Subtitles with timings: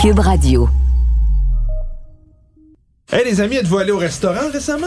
[0.00, 0.66] Cube Radio.
[3.12, 4.86] Hey les amis, êtes-vous allés au restaurant récemment?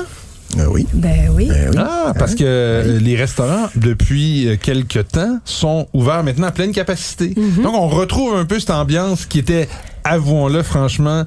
[0.57, 0.87] Euh, oui.
[0.91, 1.49] Ben oui.
[1.49, 1.77] Ben oui.
[1.77, 6.71] Ah, parce que euh, les restaurants, depuis euh, quelques temps, sont ouverts maintenant à pleine
[6.71, 7.35] capacité.
[7.61, 9.69] Donc, on retrouve un peu cette ambiance qui était,
[10.03, 11.25] avouons-le franchement,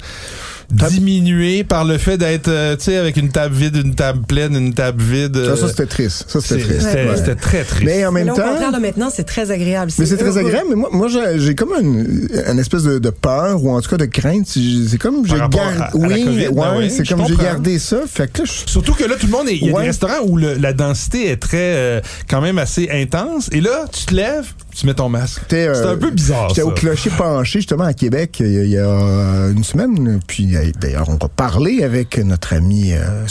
[0.71, 4.55] diminuée par le fait d'être, euh, tu sais, avec une table vide, une table pleine,
[4.57, 5.37] une table vide.
[5.37, 6.25] Ça, ça euh, c'était triste.
[6.29, 6.81] Ça, c'était triste.
[6.83, 7.35] C'était Ouais.
[7.37, 7.85] très triste.
[7.85, 8.49] Mais en Mais même au temps.
[8.49, 9.91] contraire, là, maintenant, c'est très agréable.
[9.99, 13.63] Mais c'est très agréable, mais moi, moi j'ai comme une, une espèce de, de peur
[13.63, 14.47] ou en tout cas de crainte.
[14.47, 15.59] C'est comme j'ai gardé.
[15.95, 18.01] Oui, COVID, ouais, ben oui, c'est je comme j'ai gardé ça.
[18.07, 19.83] Fait que là, je- Surtout que là, tout le monde, est- il y a Ouais.
[19.83, 23.49] des restaurants où le- la densité est très, euh, quand même assez intense.
[23.53, 25.43] Et là, tu te lèves, tu mets ton masque.
[25.53, 28.63] Euh, C'est un peu bizarre, J'étais au clocher penché, justement, à Québec, il y a,
[28.65, 30.21] il y a, euh, une semaine.
[30.27, 33.25] Puis, euh, d'ailleurs, on va parler avec notre ami euh,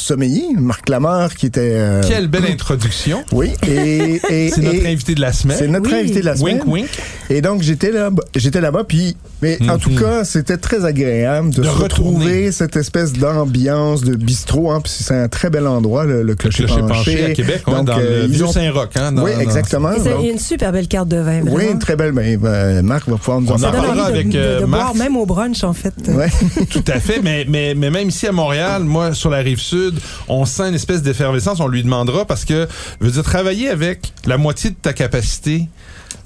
[0.58, 1.62] Marc Lamarre, qui était...
[1.74, 3.24] euh, Quelle belle introduction.
[3.32, 4.20] Oui, et...
[4.30, 5.58] et- C'est notre et- invité de la semaine.
[5.60, 6.00] C'est notre Oui.
[6.00, 6.56] invité de la semaine.
[6.66, 6.90] Wink, wink.
[7.30, 11.62] Et donc, j'étais là, j'étais là-bas, puis, mais en tout cas, c'était très agréable de,
[11.62, 12.10] De se retourner.
[12.18, 16.36] retrouver cette espèce d'ambiance de bistrot, hein, puis c'est un très bel endroit, le, le
[16.36, 16.94] clocher, Clocher penché.
[16.94, 18.90] penché à Québec, ouais, Donc, dans euh, le ils vieux ont- Saint-Roch.
[18.96, 19.92] Hein, oui, exactement.
[19.94, 21.35] Et c'est Donc, une super belle carte de vin.
[21.44, 21.72] Oui, vraiment.
[21.72, 23.88] une très belle, ben, euh, Marc va pouvoir nous en On en parler.
[23.90, 24.96] envie de, avec, de- euh, de boire Marc.
[24.96, 25.94] même au brunch, en fait.
[26.08, 26.30] Ouais.
[26.70, 29.96] Tout à fait, mais, mais, mais même ici à Montréal, moi, sur la rive sud,
[30.28, 32.68] on sent une espèce d'effervescence, on lui demandera, parce que,
[33.02, 35.68] je veux dire, travailler avec la moitié de ta capacité,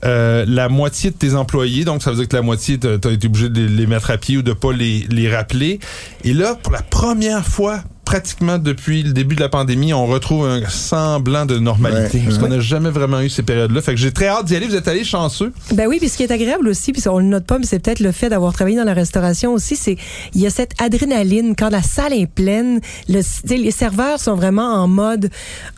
[0.06, 3.12] euh, la moitié de tes employés, donc ça veut dire que la moitié, t'as as
[3.12, 5.80] été obligé de les mettre à pied ou de pas les, les rappeler.
[6.24, 7.82] Et là, pour la première fois,
[8.14, 12.18] pratiquement depuis le début de la pandémie, on retrouve un semblant de normalité.
[12.18, 13.82] Ouais, parce qu'on n'a jamais vraiment eu ces périodes-là.
[13.84, 14.66] Fait que j'ai très hâte d'y aller.
[14.66, 15.54] Vous êtes allés chanceux.
[15.74, 17.78] Ben oui, puis ce qui est agréable aussi, puis on le note pas, mais c'est
[17.78, 19.96] peut-être le fait d'avoir travaillé dans la restauration aussi, c'est
[20.34, 23.22] il y a cette adrénaline quand la salle est pleine, le,
[23.56, 25.30] les serveurs sont vraiment en mode,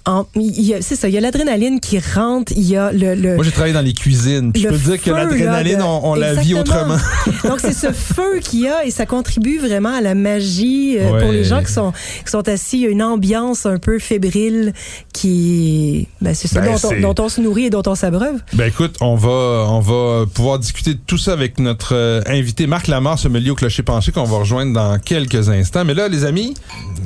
[0.06, 2.94] en, il y a- c'est ça, il y a l'adrénaline qui rentre, il y a
[2.94, 4.54] le, le Moi, j'ai travaillé dans les cuisines.
[4.56, 6.96] Je le peux te dire que l'adrénaline, de- on, on la vit autrement.
[7.44, 11.20] Donc c'est ce feu qu'il y a et ça contribue vraiment à la magie euh,
[11.20, 11.92] pour les gens qui sont
[12.24, 12.78] qui sont assis.
[12.78, 14.74] Il y a une ambiance un peu fébrile
[15.14, 18.40] qui, ben c'est ça Ben, dont, on, dont on se nourrit et dont on s'abreuve.
[18.54, 22.68] Ben écoute, on va on va pouvoir discuter de tout ça avec notre euh, invité
[22.68, 25.86] Marc Lamar, sommelier au clocher penché qu'on va rejoindre dans quelques instants.
[25.86, 26.54] Mais là, les amis,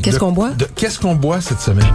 [0.02, 0.52] Qu'est-ce qu'on boit?
[0.76, 1.86] Qu'est-ce qu'on boit cette semaine?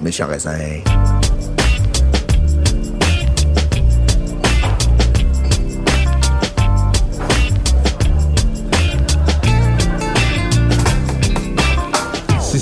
[0.00, 0.56] Méchant raisin.
[0.56, 1.15] Si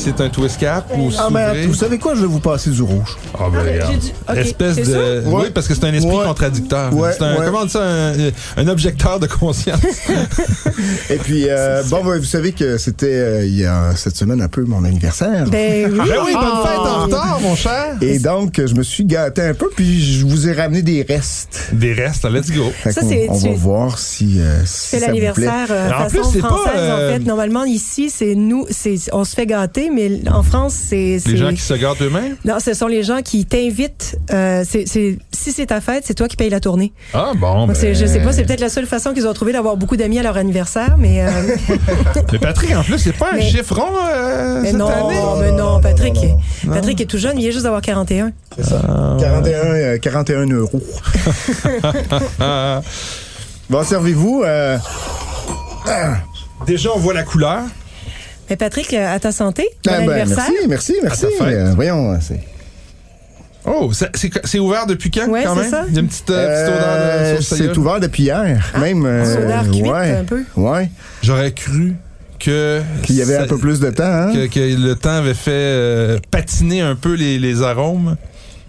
[0.04, 2.14] c'est un twist cap ou Ah, ben, vous savez quoi?
[2.14, 3.16] Je vais vous passer du rouge.
[3.34, 4.38] Ah, ben, Ah, regarde.
[4.38, 4.84] Espèce de.
[4.84, 4.98] ça?
[5.30, 6.24] Oui, parce que c'est un esprit Ouais.
[6.26, 6.92] contradicteur.
[6.94, 7.44] Ouais, c'est un, ouais.
[7.46, 8.12] comment on dit ça, un,
[8.58, 9.80] un objecteur de conscience.
[11.10, 14.40] Et puis, euh, bon, ben, vous savez que c'était euh, il y a cette semaine
[14.42, 15.46] un peu mon anniversaire.
[15.50, 15.98] Ben oui.
[16.08, 16.64] ben oui, bonne Ah.
[16.66, 17.96] fête en retard, mon cher.
[18.00, 21.68] Et donc, je me suis gâté un peu, puis je vous ai ramené des restes.
[21.72, 22.64] Des restes, let's go.
[22.84, 26.60] Ça, c'est- on va voir si, euh, si C'est l'anniversaire euh, En plus, c'est pas,
[26.76, 27.24] euh, en fait.
[27.24, 31.50] Normalement ici c'est nous, c'est on se fait gâter, mais en France c'est Les gens
[31.50, 32.36] qui se gardent eux-mêmes.
[32.44, 34.16] non, ce sont les gens qui t'invitent.
[34.32, 36.92] euh, c'est si c'est ta fête, c'est toi qui payes la tournée.
[37.12, 37.66] Ah bon.
[37.66, 39.96] Donc, ben- Je sais pas, c'est peut-être la seule façon qu'ils ont trouvé d'avoir beaucoup
[39.96, 41.28] d'amis à leur anniversaire, mais, euh,
[42.32, 45.20] Mais Patrick, en plus, c'est pas un chiffron euh, mais cette non, année?
[45.40, 48.32] mais non, Patrick, non, est- Patrick est tout jeune, il vient juste d'avoir 41.
[48.56, 49.16] C'est ça.
[49.20, 50.82] 41, euh, 41 euros.
[52.40, 52.80] Ah.
[53.70, 54.42] Bon, servez-vous.
[54.44, 54.76] euh,
[56.66, 57.60] Déjà, on voit la couleur.
[58.50, 60.44] Mais Patrick, euh, à ta santé, bon ah, ben, anniversaire.
[60.68, 61.24] merci, merci, merci.
[61.26, 61.54] À ta fête.
[61.56, 62.40] Euh, voyons, c'est.
[63.66, 63.90] Oh,
[64.44, 65.70] c'est ouvert depuis quand, Ouais, quand c'est même?
[65.70, 65.84] ça.
[65.88, 68.72] Il y a une petite, euh, petite odeur de sauce c'est ouvert depuis hier.
[68.78, 69.06] Même.
[69.06, 70.44] euh, odeur cuite, ouais, un peu.
[70.56, 70.90] Ouais.
[71.22, 71.94] J'aurais cru
[72.38, 72.82] que...
[73.04, 74.32] Qu'il y avait ça- un peu plus de temps, hein?
[74.34, 78.16] Que, que le temps avait fait euh, patiner un peu les, les arômes.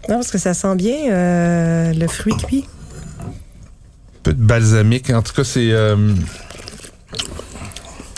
[0.07, 2.63] Non, parce que ça sent bien euh, le fruit cuit.
[3.19, 3.29] Un
[4.23, 5.09] peu de balsamique.
[5.09, 5.71] En tout cas, c'est...
[5.73, 5.97] euh,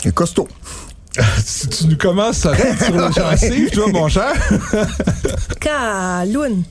[0.04, 0.46] C'est costaud.
[1.44, 4.32] Si tu nous commences à raide sur le gencive, toi, mon cher.
[5.60, 6.62] Caloun.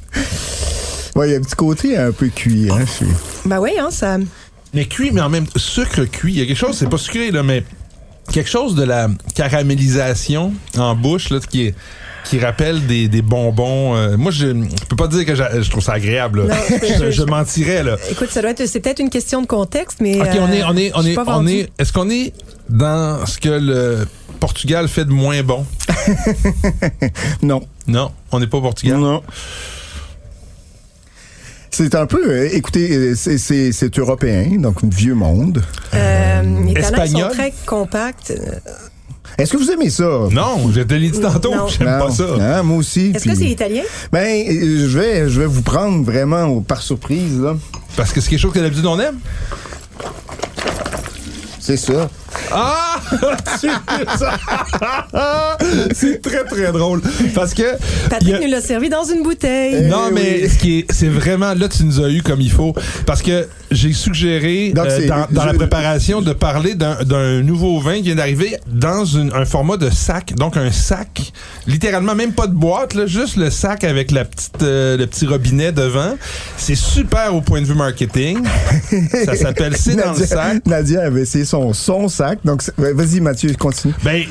[1.15, 2.85] Ouais, il y a un petit côté un peu cuit, hein?
[2.88, 3.05] c'est-
[3.47, 4.17] Ben oui, hein, ça.
[4.73, 6.33] Mais cuit, mais en même temps, sucre cuit.
[6.33, 7.63] Il y a quelque chose, c'est pas sucré, là, mais
[8.31, 11.75] quelque chose de la caramélisation en bouche, là, qui est
[12.25, 13.95] qui rappelle des, des bonbons.
[13.95, 16.43] euh, moi, je, je peux pas dire que j'a- je trouve ça agréable.
[16.45, 17.95] Non, je- je, je mentirais là.
[18.11, 20.19] Écoute, ça doit être, c'est peut-être une question de contexte, mais.
[20.19, 21.69] Ok, on euh, est, on est, on est, pas on est.
[21.79, 22.33] Est-ce qu'on est
[22.67, 24.05] dans ce que le
[24.39, 25.66] Portugal fait de moins bon?
[27.42, 27.62] Non.
[27.88, 28.98] Non, on n'est pas au Portugal?
[28.98, 29.22] Non.
[31.72, 35.62] C'est un peu, euh, écoutez, euh, c'est- européen, donc vieux monde.
[35.94, 37.30] Euh, les talents Espagnol?
[37.30, 38.34] sont très compacts.
[39.38, 40.04] Est-ce que vous aimez ça?
[40.31, 41.68] Non, je te l'ai dit tantôt, Non.
[41.68, 42.24] j'aime pas ça.
[42.39, 43.12] Hein, moi aussi.
[43.13, 43.84] Est-ce que c'est italien?
[44.12, 47.56] Ben, euh, je vais, je vais vous prendre vraiment par surprise, là.
[47.95, 49.19] Parce que c'est quelque chose que d'habitude on aime?
[51.60, 52.10] C'est ça.
[52.51, 53.00] Ah!
[55.94, 57.01] C'est très, très drôle.
[57.34, 57.63] Parce que.
[58.10, 59.88] Patrick a- nous l'a servi dans une bouteille.
[59.88, 60.50] Non, Eh mais oui.
[60.50, 62.74] ce qui est, c'est vraiment là tu nous as eu comme il faut
[63.06, 67.95] parce que j'ai suggéré Donc, euh, dans, la préparation de parler d'un, d'un nouveau vin
[67.95, 71.31] qui vient d'arriver dans une- un format de sac, donc un sac,
[71.68, 75.25] littéralement même pas de boîte, là, juste le sac avec la petite, euh, le petit
[75.25, 76.16] robinet devant.
[76.57, 78.39] C'est super au point de vue marketing.
[79.25, 80.66] Ça s'appelle C'est dans le Nadia, sac.
[80.66, 82.26] Nadia avait essayé son, son sac.
[82.44, 83.94] Donc, ouais, vas-y, Mathieu, continue.
[84.03, 84.24] Ben,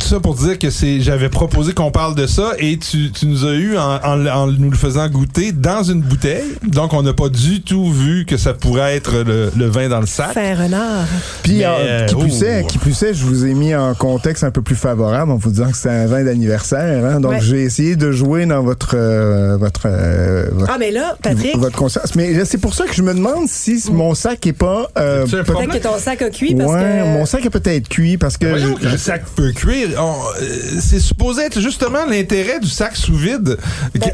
[0.00, 3.26] tout ça pour dire que c'est, j'avais proposé qu'on parle de ça et tu, tu
[3.26, 6.44] nous as eu en, en- en nous le faisant goûter dans une bouteille.
[6.66, 10.00] Donc, on n'a pas du tout vu que ça pourrait être le, le vin dans
[10.00, 10.32] le sac.
[10.34, 11.06] Fin renard.
[11.42, 12.20] Puis, Mais, euh, qui, oh.
[12.20, 15.30] plus est, qui plus est, je vous ai mis en contexte un peu plus favorable
[15.32, 17.04] en vous disant que c'est un vin d'anniversaire.
[17.04, 17.20] hein.
[17.20, 17.40] donc, Ouais.
[17.40, 21.76] j'ai essayé de jouer dans votre euh, votre euh, votre, Ah, mais là, Patrick, votre
[21.76, 22.14] conscience.
[22.14, 24.90] Mais là, c'est pour ça que je me demande si mon sac est pas.
[24.98, 27.04] Euh, un peut-être que ton sac a cuit parce ouais, que.
[27.18, 28.46] mon sac est peut-être cuit parce que.
[28.46, 29.88] Voyons je- qu'un sac peut cuire.
[29.98, 30.46] On- euh,
[30.80, 33.56] c'est supposé être justement l'intérêt du sac sous vide.
[33.94, 34.10] Ben,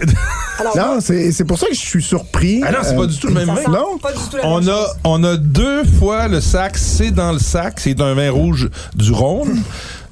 [0.58, 2.62] Alors, non, c'est c'est pour ça que je suis surpris.
[2.66, 3.70] ah non, c'est Euh, pas du tout le même ça vin.
[3.70, 3.98] Non?
[3.98, 4.88] pas du tout la On même a, chose.
[5.04, 9.12] on a deux fois le sac, c'est dans le sac, c'est un vin rouge du
[9.12, 9.62] Rhône.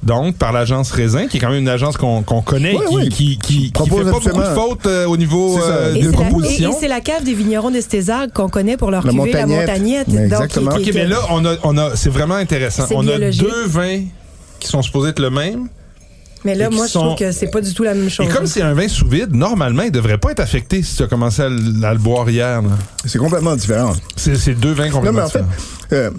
[0.07, 3.09] Donc, par l'agence Raisin, qui est quand même une agence qu'on connaît, Oui, qui, oui.
[3.09, 6.01] qui, qui, qui Propose fait pas beaucoup de fautes euh, au niveau euh, de
[6.45, 9.33] c'est la- et- c'est la cave des vignerons d'Estézac qu'on connaît pour leur La cuvée,
[9.33, 9.67] la montagnette.
[9.67, 10.07] montagnette.
[10.07, 10.71] Mais donc, exactement.
[10.77, 12.85] qui- qui- OK, mais là, on a, on a, c'est vraiment intéressant.
[12.95, 14.01] On a deux vins
[14.61, 15.67] qui sont supposés être le même.
[16.45, 18.25] mais là, moi, je trouve que c'est pas du tout la même chose.
[18.25, 21.03] Et comme c'est un vin sous vide, normalement, il devrait pas être affecté si tu
[21.03, 22.61] as commencé à, le à le boire hier.
[23.03, 23.91] C'est complètement différent.
[24.15, 25.91] C'est c'est deux vins Non, complètement mais en fait, différents.
[25.91, 26.11] euh,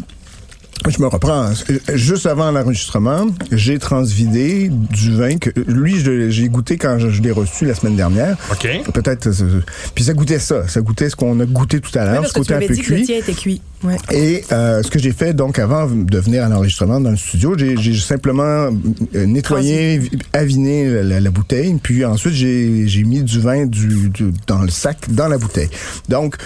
[0.88, 1.50] je me reprends.
[1.94, 5.96] Juste avant l'enregistrement, j'ai transvidé du vin que lui,
[6.30, 8.36] j'ai goûté quand je, je l'ai reçu la semaine dernière.
[8.52, 8.68] OK.
[8.94, 9.26] Peut-être.
[9.28, 9.60] euh,
[9.94, 10.66] Puis ça goûtait ça.
[10.68, 12.66] Ça goûtait ce qu'on a goûté tout à l'heure, parce ce que tu côté un
[12.68, 13.06] peu dit que le cuit.
[13.06, 13.60] tien était cuit.
[13.84, 13.96] Ouais.
[14.12, 17.54] Et euh, ce que j'ai fait donc avant de venir à l'enregistrement dans le studio,
[17.56, 18.70] j'ai j'ai simplement
[19.14, 23.66] euh, nettoyé, vi- aviné la, la- la bouteille, puis ensuite j'ai j'ai mis du vin
[23.66, 25.68] du, du- dans le sac, dans la bouteille.
[26.08, 26.36] Donc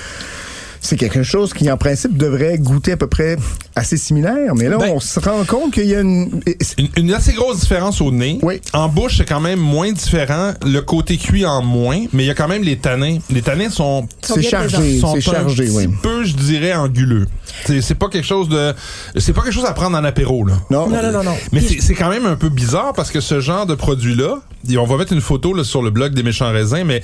[0.82, 3.36] c'est quelque chose qui en principe devrait goûter à peu près
[3.76, 6.40] assez similaire, mais là Ben- on se rend compte qu'il y a une
[6.76, 8.38] Une, une assez grosse différence au nez.
[8.42, 8.60] Oui.
[8.72, 10.52] En bouche, c'est quand même moins différent.
[10.66, 13.18] Le côté cuit en moins, mais il y a quand même les tanins.
[13.30, 15.94] Les tanins sont c'est chargé, sont c'est chargé, un petit oui.
[16.02, 17.26] peu, je dirais, anguleux.
[17.64, 18.74] C'est c'est pas quelque chose de,
[19.16, 20.54] c'est pas quelque chose à prendre en apéro là.
[20.70, 21.36] Non, Non, non, non, non.
[21.52, 24.76] Mais c'est c'est quand même un peu bizarre parce que ce genre de produit-là, et
[24.78, 27.02] on va mettre une photo là, sur le blog des méchants raisins, mais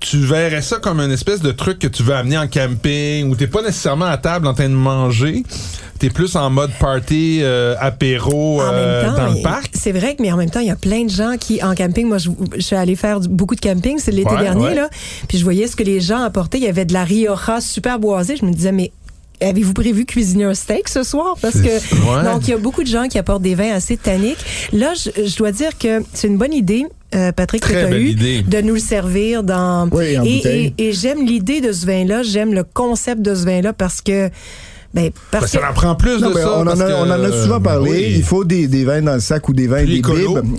[0.00, 3.36] tu verrais ça comme une espèce de truc que tu veux amener en camping où
[3.36, 5.44] t'es pas nécessairement à table en train de manger.
[5.98, 9.70] T'es plus en mode party, euh, apéro euh, temps, dans le parc.
[9.74, 11.74] c'est vrai que mais en même temps, il y a plein de gens qui en
[11.74, 14.64] camping, moi je, je suis allée faire du- beaucoup de camping, c'est l'été Ouais, dernier
[14.64, 14.74] ouais.
[14.74, 14.88] là,
[15.28, 17.98] puis je voyais ce que les gens apportaient, il y avait de la rioja super
[17.98, 18.92] boisée, je me disais mais
[19.42, 21.34] Avez-vous prévu cuisiner un steak ce soir?
[21.40, 22.24] Parce que, Ouais.
[22.30, 24.36] donc, il y a beaucoup de gens qui apportent des vins assez tanniques.
[24.74, 27.84] Là, je, je dois dire que c'est une bonne idée, euh, Patrick, Très que tu
[27.84, 28.42] as belle eu, idée.
[28.42, 29.88] de nous le servir dans.
[29.90, 33.44] Oui, en et, et, et j'aime l'idée de ce vin-là, j'aime le concept de ce
[33.44, 34.30] vin-là parce que,
[34.94, 35.70] ben, parce Ben, ça que.
[35.70, 36.52] en prend plus Non, de mais ça.
[36.58, 37.90] on, en a, que, on en a souvent euh, parlé.
[37.90, 38.12] oui.
[38.16, 40.06] Il faut des, des vins dans le sac ou des vins, des bibes,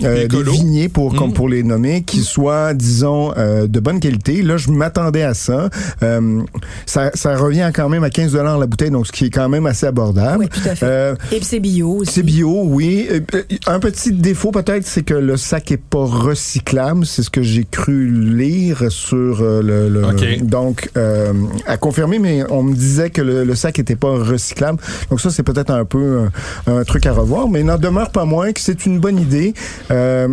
[0.04, 1.34] euh, des vigniers pour, comme Mm.
[1.34, 4.42] pour les nommer, qui soient, disons, euh, de bonne qualité.
[4.42, 5.68] Là, je m'attendais à ça.
[6.02, 6.40] Euh,
[6.86, 7.10] ça.
[7.14, 9.86] Ça revient quand même à 15 la bouteille, donc ce qui est quand même assez
[9.86, 10.38] abordable.
[10.40, 10.86] Oui, tout à fait.
[10.86, 12.12] Euh, Et puis c'est bio aussi.
[12.12, 13.06] c'est bio, oui.
[13.10, 17.06] Euh, euh, Un petit défaut peut-être, c'est que le sac est pas recyclable.
[17.06, 19.88] C'est ce que j'ai cru lire sur le.
[19.88, 20.42] le- OK.
[20.42, 21.32] Donc, euh,
[21.66, 24.78] à confirmer, mais on me disait que le, le sac était pas recyclable.
[25.10, 26.28] Donc ça, c'est peut-être un peu
[26.66, 29.18] un, un truc à revoir, mais il n'en demeure pas moins que c'est une bonne
[29.18, 29.54] idée.
[29.90, 30.28] Euh,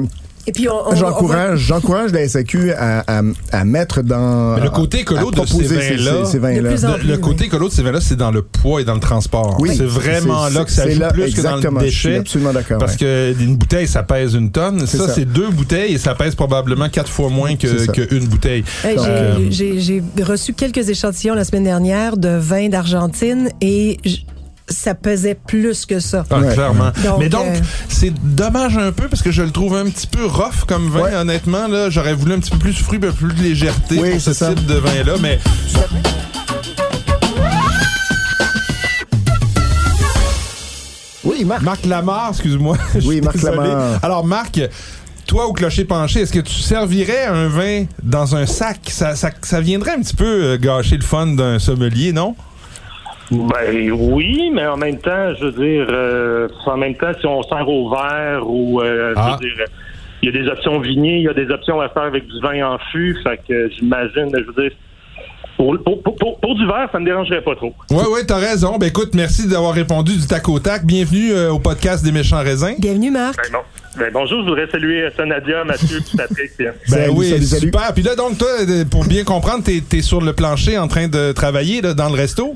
[0.50, 4.56] Et puis on, on- va- j'encourage, j'encourage la SAQ à, à, à mettre dans.
[4.56, 6.62] Mais le côté écolo de ces vins-là, ces, ces vins-là.
[6.62, 8.96] De plus en Le- côté écolo de ces vins-là, c'est dans le poids et dans
[8.96, 9.58] le transport.
[9.60, 11.80] Oui, c'est vraiment là que ça joue là- plus que dans le je suis
[12.10, 12.16] déchet.
[12.18, 12.98] absolument d'accord, Parce ouais.
[12.98, 14.88] que une bouteille, ça pèse une tonne.
[14.88, 15.14] C'est Ça, ça.
[15.14, 18.64] c'est deux bouteilles et ça pèse probablement quatre fois moins que qu'une bouteille.
[18.84, 23.98] Hey, euh, j'ai j'ai reçu quelques échantillons la semaine dernière de vin d'Argentine et
[24.70, 26.24] ça pesait plus que ça.
[26.30, 26.54] Ah, Ouais.
[26.54, 26.92] clairement.
[27.04, 30.08] Donc, Mais donc, euh, c'est dommage un peu parce que je le trouve un petit
[30.08, 31.16] peu rough comme vin, Ouais.
[31.16, 31.68] honnêtement.
[31.68, 34.12] Là, j'aurais voulu un petit peu plus de fruits, un peu plus de légèreté Oui,
[34.12, 34.54] pour ce ça.
[34.54, 35.14] type de vin-là.
[35.22, 35.40] Mais
[41.24, 41.62] Oui, Marc.
[41.62, 42.78] Marc Lamar, excuse-moi.
[42.96, 43.58] Je Oui, Marc désolé.
[43.58, 44.00] Lamar.
[44.04, 44.60] Alors, Marc,
[45.28, 48.80] toi, au clocher penché, est-ce que tu servirais un vin dans un sac?
[48.90, 52.36] Ça, ça, ça viendrait un petit peu euh, gâcher le fun d'un sommelier, non?
[53.32, 57.44] Ben oui, mais en même temps, je veux dire, euh, en même temps, si on
[57.44, 59.38] sert au verre ou, euh, Ah.
[59.42, 59.66] je veux dire,
[60.22, 62.40] il y a des options vignées, il y a des options à faire avec du
[62.42, 64.78] vin en fût, fait que j'imagine, je veux dire,
[65.58, 67.74] pour, pour, pour, pour- pour du verre, ça me dérangerait pas trop.
[67.92, 68.78] Ouais, ouais, t'as raison.
[68.78, 70.86] Ben écoute, merci d'avoir répondu du tac au tac.
[70.86, 72.76] Bienvenue euh, au podcast des méchants raisins.
[72.80, 73.36] Bienvenue, Marc.
[73.38, 73.60] Ben bon.
[73.98, 76.52] Ben bonjour, je voudrais saluer euh, Nadia, Mathieu, puis Patrick.
[76.58, 77.62] puis, Ben Salut, oui, salut, salut.
[77.64, 77.94] super.
[77.94, 78.48] Puis là, donc, toi,
[78.90, 82.16] pour bien comprendre, t'es es sur le plancher en train de travailler là, dans le
[82.16, 82.56] resto?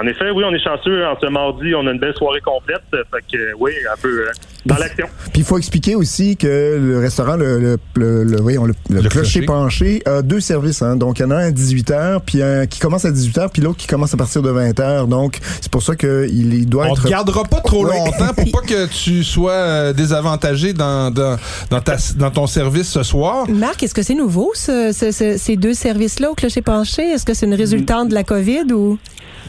[0.00, 1.04] En effet, oui, on est chanceux.
[1.06, 2.82] En ce mardi, on a une belle soirée complète.
[2.90, 4.30] Fait que, oui, un peu euh,
[4.66, 5.06] dans l'action.
[5.32, 9.00] Puis il faut expliquer aussi que le restaurant, le, le, le, le- voyons, le, le
[9.00, 9.46] Le clocher clocher.
[9.46, 10.82] penché, a deux services.
[10.82, 10.96] Hein.
[10.96, 13.62] Donc, il y en a un à 18h, puis un qui commence à 18h, puis
[13.62, 15.08] l'autre qui commence à partir de 20h.
[15.08, 17.02] Donc, c'est pour ça qu'il il doit On être...
[17.04, 17.96] te gardera pas trop Ouais.
[17.96, 21.36] longtemps pour pas que tu sois euh, désavantagé dans, dans,
[21.70, 23.48] dans, ta, dans ton service ce soir.
[23.48, 27.02] Marc, est-ce que c'est nouveau, ce- ce- ce- ces deux services-là au clocher penché?
[27.02, 28.98] Est-ce que c'est une résultante de la COVID ou?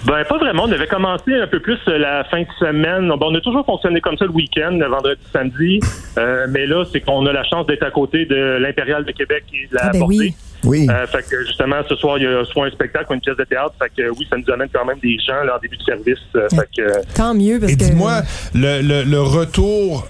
[0.06, 0.64] Ben, pas vraiment.
[0.66, 3.10] On avait commencé un peu plus euh, la fin de semaine.
[3.10, 5.80] Bon, on a toujours fonctionné comme ça le week-end, le vendredi, samedi.
[6.18, 9.44] Euh, mais là, c'est qu'on a la chance d'être à côté de l'Impérial de Québec
[9.54, 10.02] et de la Ah ben.
[10.66, 10.88] Oui.
[10.90, 13.38] Euh, fait que justement, ce soir, il y a soit un spectacle ou une pièce
[13.38, 13.74] de théâtre.
[13.82, 16.18] Fait que oui, ça nous amène quand même des gens là, en début de service.
[16.36, 17.84] Euh, fait que, euh, Tant mieux, parce Et que...
[17.84, 18.22] dis-moi,
[18.54, 20.06] le, le, le retour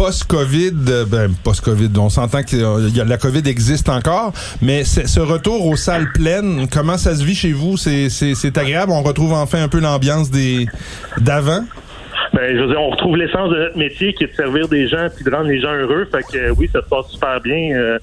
[0.00, 5.66] post-COVID, euh, ben post-COVID, on s'entend que euh, la COVID existe encore, mais ce retour
[5.66, 7.76] aux salles pleines, comment ça se vit chez vous?
[7.76, 8.92] C'est agréable?
[8.92, 10.30] On retrouve enfin un peu l'ambiance
[11.18, 11.64] d'avant?
[12.32, 14.88] Ben, je veux dire, on retrouve l'essence de notre métier qui est de servir des
[14.88, 16.08] gens puis de rendre les gens heureux.
[16.10, 17.98] Fait que euh, oui, ça se passe super bien.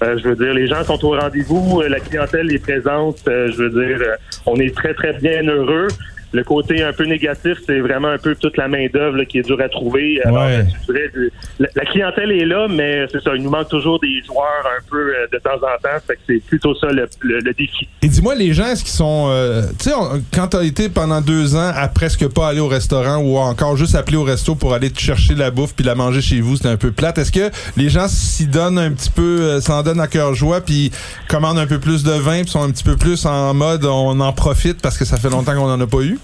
[0.00, 3.18] Je veux dire, les gens sont au rendez-vous, la clientèle est présente.
[3.26, 3.98] Je veux dire,
[4.46, 5.88] on est très, très bien heureux.
[6.32, 9.60] Le côté un peu négatif, c'est vraiment un peu toute la main-d'œuvre qui est dure
[9.60, 10.20] à trouver.
[10.24, 10.56] Alors, Ouais.
[10.60, 13.68] euh, je dirais, euh, la, la clientèle est là, mais c'est ça, il nous manque
[13.68, 15.98] toujours des joueurs un peu euh, de temps en temps.
[16.06, 17.86] Fait que c'est plutôt ça le, le- le défi.
[18.02, 19.26] Et dis-moi, les gens, est-ce qu'ils sont...
[19.30, 19.94] euh, tu sais,
[20.34, 23.94] quand t'as été pendant deux ans à presque pas aller au restaurant ou encore juste
[23.94, 26.68] appeler au resto pour aller te chercher la bouffe puis la manger chez vous, c'était
[26.70, 27.18] un peu plate.
[27.18, 30.60] Est-ce que les gens s'y donnent un petit peu, euh, s'en donnent à cœur joie
[30.62, 30.90] puis
[31.28, 34.18] commandent un peu plus de vin puis sont un petit peu plus en mode on
[34.20, 36.18] en profite parce que ça fait longtemps qu'on en a pas eu?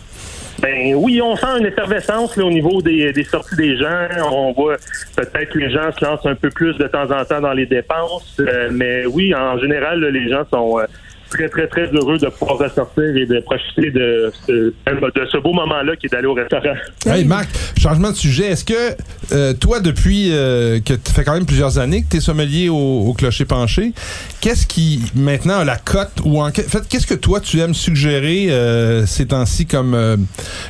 [0.61, 4.09] Ben oui, on sent une effervescence là, au niveau des, des sorties des gens.
[4.33, 4.77] On voit
[5.17, 7.67] peut-être que les gens se lancent un peu plus de temps en temps dans les
[7.67, 8.37] dépenses.
[8.41, 10.87] Euh, mais oui, en général, là, les gens sont euh,
[11.31, 15.53] très, très, très heureux de pouvoir ressortir et de profiter de ce, de ce beau
[15.53, 16.75] moment-là qui est d'aller au restaurant.
[17.07, 18.47] Hey Marc, changement de sujet.
[18.47, 18.97] Est-ce que
[19.33, 22.69] euh, toi, depuis euh, que tu fais quand même plusieurs années que tu es sommelier
[22.69, 23.93] au, au clocher penché,
[24.41, 28.51] qu'est-ce qui maintenant a la cote ou en fait qu'est-ce que toi tu aimes suggérer
[28.51, 29.97] euh, ces temps-ci comme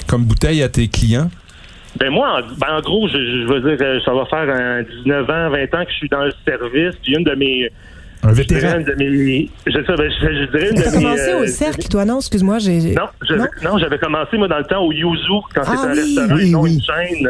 [0.07, 1.31] comme bouteille à tes clients?
[1.99, 5.31] Ben moi, en, ben en gros, je, je veux dire, ça va faire un 19
[5.31, 6.95] ans, 20 ans que je suis dans le service.
[7.03, 7.71] Puis une de mes...
[8.23, 9.49] Un Je dirais une de mes...
[9.67, 10.97] Je, sais, ben, je, je dirais une de T'as mes...
[10.97, 12.19] commencé euh, au cercle, toi, non?
[12.19, 12.79] Excuse-moi, j'ai...
[12.95, 15.95] Non, j'avais, non, j'avais commencé, moi, dans le temps, au Yuzu, quand Ah c'était un
[15.95, 16.75] restaurant, oui, et non oui.
[16.75, 17.29] une chaîne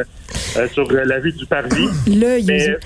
[0.56, 1.88] euh, sur euh, la vue du Parvis.
[2.06, 2.76] Le Mais, yuzu.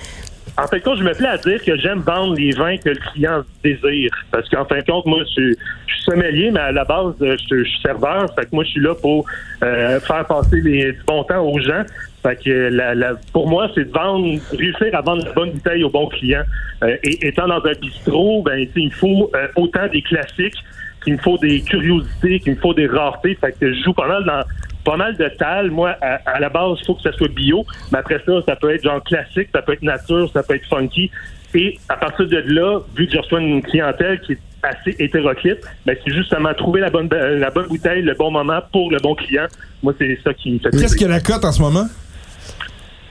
[0.57, 2.89] en fin de compte, je me plais à dire que j'aime vendre les vins que
[2.89, 4.11] le client désire.
[4.31, 5.57] Parce qu'en fin de compte, moi, je, suis-
[5.87, 8.25] je suis sommelier, mais à la base, euh, je, je suis serveur.
[8.35, 9.25] Fait que moi, je suis là pour
[9.63, 11.83] euh, faire passer les, du bon temps aux gens.
[12.23, 15.83] Fait que la, la- pour moi, c'est de vendre, réussir à vendre la bonne bouteille
[15.83, 16.43] au bon client.
[16.83, 20.55] Euh, et étant dans un bistrot, ben, il faut euh, autant des classiques
[21.03, 23.35] qu'il me faut des curiosités, qu'il me faut des raretés.
[23.41, 24.41] Fait que je joue pas mal dans
[24.85, 25.69] pas mal de tal.
[25.71, 27.65] Moi, à, à la base, il faut que ça soit bio.
[27.91, 30.65] Mais après ça, ça peut être genre classique, ça peut être nature, ça peut être
[30.67, 31.11] funky.
[31.55, 35.59] Et à partir de là, vu que je reçois une clientèle qui est assez hétéroclite,
[35.85, 38.97] ben c'est justement trouver la bonne euh, la bonne bouteille, le bon moment pour le
[38.99, 39.45] bon client.
[39.83, 41.85] Moi, c'est ça qui me fait Qu'est-ce que la cote en ce moment?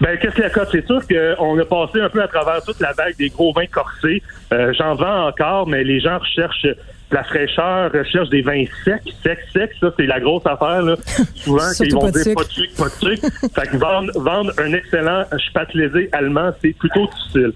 [0.02, 0.68] Ben, qu'est-ce que la cote?
[0.72, 3.66] C'est sûr qu'on a passé un peu à travers toute la vague des gros vins
[3.66, 4.20] corsés.
[4.52, 6.66] Euh, J'en vends encore, mais les gens recherchent
[7.12, 9.70] la fraîcheur, recherchent des vins secs, secs, secs.
[9.78, 10.82] Ça, c'est la grosse affaire.
[10.82, 10.96] Là.
[11.36, 13.28] Souvent, ils vont dire pas de sucre, pas de sucre.
[13.54, 17.52] fait que vendre, vendre un excellent spatlisé allemand, c'est plutôt difficile.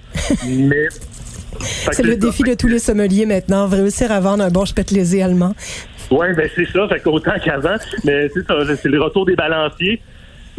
[0.68, 0.86] Mais...
[1.58, 2.16] C'est le ça.
[2.18, 5.52] défi de tous les sommeliers maintenant, réussir à vendre un bon spettlésé allemand.
[6.12, 10.00] Oui, ben c'est ça, fait qu'autant qu'avant, mais c'est ça, c'est le retour des balanciers.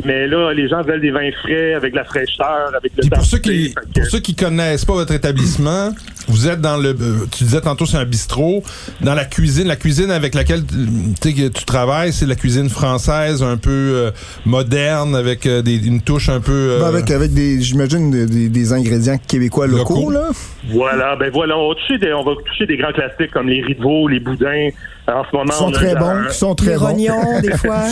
[0.06, 3.26] Mais là, les gens veulent des vins frais, avec la fraîcheur, avec le Puis pour
[3.26, 5.90] ceux qui pour ceux qui connaissent pas votre établissement,
[6.28, 8.64] vous êtes dans le euh, tu disais tantôt c'est un bistrot,
[9.02, 10.76] dans la cuisine, la cuisine avec laquelle tu
[11.22, 14.12] sais, que tu travailles, c'est la cuisine française un peu euh,
[14.46, 18.26] moderne avec euh, des, une touche un peu euh, Ben, avec, avec des, j'imagine, des,
[18.28, 20.12] des- des ingrédients québécois locaux, Locaux.
[20.12, 20.30] là.
[20.70, 23.62] Voilà, ben voilà, on va toucher des, on va toucher des grands classiques comme les
[23.64, 24.70] rideaux, les boudins.
[25.10, 26.86] En ce moment, Qui sont on a très un- bons, qui sont très les bons.
[26.88, 27.84] rognons, des fois.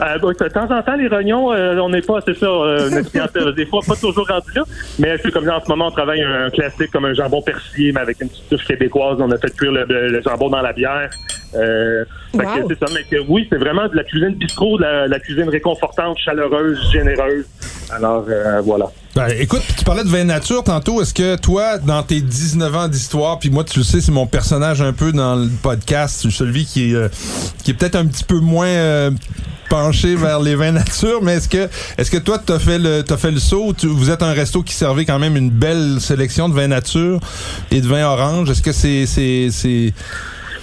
[0.00, 2.88] Euh, ben, de temps en temps, les oignons, euh, on n'est pas, c'est ça, euh,
[2.90, 4.62] notre des fois pas toujours rendu là,
[5.00, 7.42] mais c'est comme là, en ce moment, on travaille un, un classique comme un jambon
[7.42, 9.16] persillé, mais avec une petite touche québécoise.
[9.20, 11.10] On a fait cuire le, le- le jambon dans la bière.
[11.56, 12.04] Euh,
[12.34, 12.42] Wow.
[12.68, 15.48] c'est ça, mais que oui, c'est vraiment de la cuisine bistrot, de la, la cuisine
[15.48, 17.46] réconfortante, chaleureuse, généreuse.
[17.90, 18.84] Alors, euh, voilà.
[19.18, 21.02] Ben, écoute, tu parlais de vin nature tantôt.
[21.02, 24.28] Est-ce que toi, dans tes 19 ans d'histoire, puis moi, tu le sais, c'est mon
[24.28, 27.08] personnage un peu dans le podcast, celui qui est, euh,
[27.64, 29.10] qui est peut-être un petit peu moins euh,
[29.70, 32.78] penché vers les vins nature, mais est-ce que est-ce que toi, t'as fait
[33.16, 33.74] fait le saut?
[33.82, 37.18] Vous êtes un resto qui servait quand même une belle sélection de vins nature
[37.72, 38.48] et de vins orange.
[38.50, 39.92] Est-ce que c'est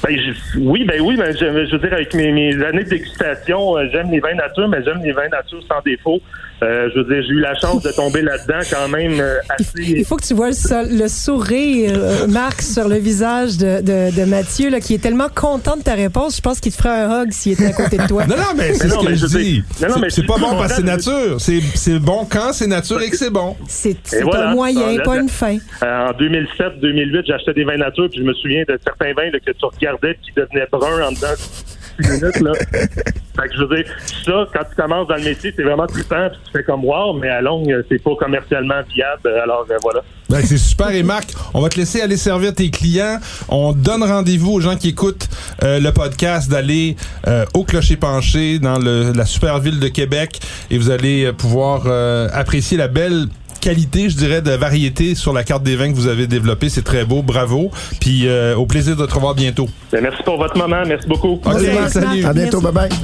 [0.02, 0.18] Ben,
[0.60, 4.12] oui, ben oui, ben, je, veux dire, avec mes, mes années de dégustation, euh, j'aime
[4.12, 6.22] les vins nature, mais j'aime les vins nature sans défaut.
[6.64, 9.84] Euh, je veux dire, j'ai eu la chance de tomber là-dedans quand même euh, assez.
[9.84, 13.82] Il faut que tu vois le, sol- le sourire, euh, Marc, sur le visage de,
[13.82, 16.38] de, de Mathieu, là, qui est tellement content de ta réponse.
[16.38, 18.26] Je pense qu'il te ferait un hug s'il était à côté de toi.
[18.26, 19.64] Non, non, mais c'est ce que je je dis.
[19.76, 19.86] sais.
[19.88, 21.40] Non, non, mais C'est- pas bon parce que c'est nature.
[21.42, 23.56] C'est c'est bon quand c'est nature et que c'est bon.
[23.68, 25.58] C'est voilà, un moyen, ça, pas une fin.
[25.82, 29.52] En 2007-2008, j'achetais des vins nature, puis je me souviens de certains vins là, que
[29.52, 32.40] tu regardais qui devenaient bruns en dedans de minutes.
[32.42, 32.52] Là.
[32.54, 33.86] fait que je veux dire,
[34.26, 37.14] ça, quand tu commences dans le métier, c'est vraiment trippant, puis tu fais comme wow,
[37.14, 39.30] mais à longue, c'est pas commercialement viable.
[39.44, 40.02] Alors euh, voilà.
[40.30, 40.90] Ben, c'est super.
[40.90, 43.20] Et Marc, on va te laisser aller servir tes clients.
[43.48, 45.28] On donne rendez-vous aux gens qui écoutent
[45.64, 46.96] euh, le podcast d'aller
[47.28, 50.40] euh, au Clocher Penché dans le- la super ville de Québec
[50.72, 51.86] et vous allez euh, pouvoir
[52.34, 53.28] apprécier la belle
[53.66, 56.70] qualité, je dirais, de variété sur la carte des vins que vous avez développée.
[56.70, 57.24] C'est très beau.
[57.24, 57.72] Bravo.
[58.00, 59.68] Puis euh, au plaisir de te revoir bientôt.
[59.92, 61.34] Ben, merci pour votre moment, merci beaucoup.
[61.34, 61.90] OK, Merci, Marc, Marc.
[61.94, 62.26] salut.
[62.26, 62.76] À bientôt, Merci.
[62.78, 62.98] bye bye.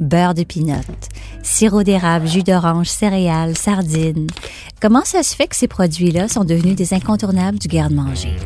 [0.00, 0.74] beurre de pinot,
[1.42, 4.28] sirop d'érable, jus d'orange, céréales, sardines.
[4.80, 8.36] Comment ça se fait que ces produits-là sont devenus des incontournables du garde-manger?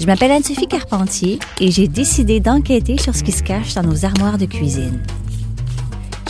[0.00, 4.04] Je m'appelle Anne-Sophie Carpentier et j'ai décidé d'enquêter sur ce qui se cache dans nos
[4.04, 5.02] armoires de cuisine.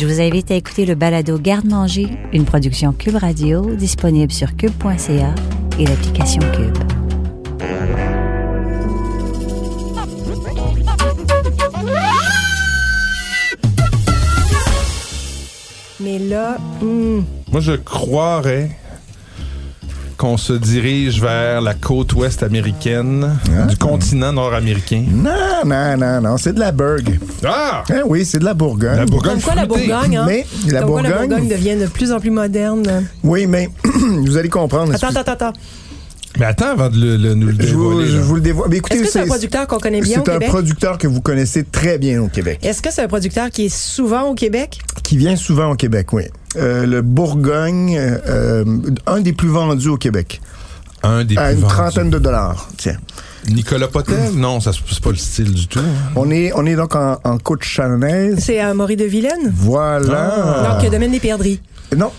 [0.01, 5.35] Je vous invite à écouter le balado Garde-manger, une production Cube Radio disponible sur cube.ca
[5.79, 6.79] et l'application Cube.
[16.01, 18.71] Mais là, hum, Moi, je croirais
[20.19, 23.67] qu'on se dirige vers la côte ouest américaine Ah.
[23.67, 25.04] du continent nord-américain.
[25.11, 25.31] Non,
[25.65, 27.19] non, non, non, c'est de la Burg.
[27.47, 27.85] Ah!
[27.89, 28.97] Hein, oui, c'est de la Bourgogne.
[28.97, 29.67] La Bourgogne comme quoi la.
[29.67, 30.25] Bourgogne, hein?
[30.26, 33.07] Mais la quoi la Bourgogne- Bourgogne devient de plus en plus moderne.
[33.23, 34.93] Oui, mais vous allez comprendre.
[34.93, 35.52] Attends, attends, attends.
[36.39, 38.07] Mais attends avant de le, le- nous le dévoiler.
[38.11, 38.69] je vous le dévoile.
[38.71, 40.49] Mais écoutez, Est-ce que c'est un producteur qu'on connaît bien au C'est un Québec?
[40.50, 43.75] producteur que vous connaissez très bien au Québec, Est-ce que c'est un producteur qui est
[43.75, 44.78] souvent au Québec?
[45.02, 46.25] qui vient souvent au Québec, oui.
[46.56, 48.65] Euh, le Bourgogne, euh,
[49.06, 50.41] un des plus vendus au Québec,
[51.02, 51.75] Un des à plus une vendus.
[51.75, 52.69] trentaine de dollars.
[52.78, 52.97] Tiens.
[53.49, 54.17] Nicolas Potel?
[54.34, 55.78] Non, ça c'est pas le style du tout.
[55.78, 56.11] hein.
[56.17, 58.39] On est, on est donc en, en côte chalonnaise.
[58.41, 59.52] C'est à Maury de Vilaine?
[59.54, 60.71] Voilà.
[60.73, 61.61] Donc, domaine des perdrix.
[61.97, 62.11] Non.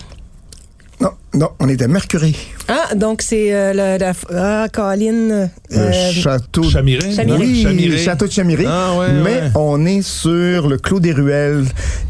[1.01, 2.35] Non, non, on est à Mercury.
[2.67, 5.49] Ah, donc c'est euh, la, la- Ah, Colline.
[5.71, 6.63] Le euh, château.
[6.63, 7.13] Chamiret?
[7.13, 7.37] Chamiret.
[7.39, 7.97] Oui, Chamiret.
[7.99, 8.65] château de.
[8.67, 9.51] Ah, ouais, mais ouais.
[9.55, 11.63] on est sur le Clos des Ruelles,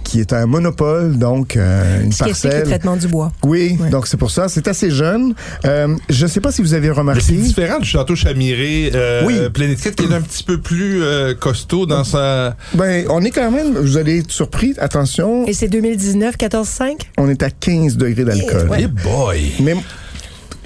[0.09, 2.67] qui est un monopole, donc euh, une ce qui explique le parcelle.
[2.67, 3.31] traitement du bois.
[3.43, 3.89] Oui, Ouais.
[3.89, 4.47] donc c'est pour ça.
[4.49, 5.35] C'est assez jeune.
[5.65, 7.33] Euh, je ne sais pas si vous avez Mais c'est remarqué.
[7.33, 9.35] différent du château Chamiré euh, Oui.
[9.53, 12.55] Plénétiquette qui est un petit peu plus euh, costaud dans sa...
[12.73, 16.93] Ben, on est quand même, vous allez être surpris, attention, Et c'est 2019, 14,5?
[17.19, 18.67] on est à 15 degrés d'alcool.
[18.69, 18.81] Ouais.
[18.81, 19.51] Hey boy!
[19.61, 19.75] Mais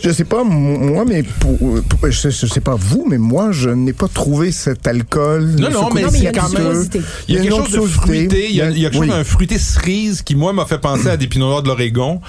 [0.03, 3.69] je sais pas, moi, mais pour, pour- je, je sais pas vous, mais moi, je
[3.69, 5.45] n'ai pas trouvé cet alcool.
[5.57, 6.87] Non, non, mais c'est quand même-.
[7.27, 8.47] Il y a quelque chose de fruité.
[8.49, 9.07] Il y a, il y a quelque Oui.
[9.07, 12.19] chose d'un fruité cerise qui, moi, m'a fait penser à des pinots noirs de l'Oregon.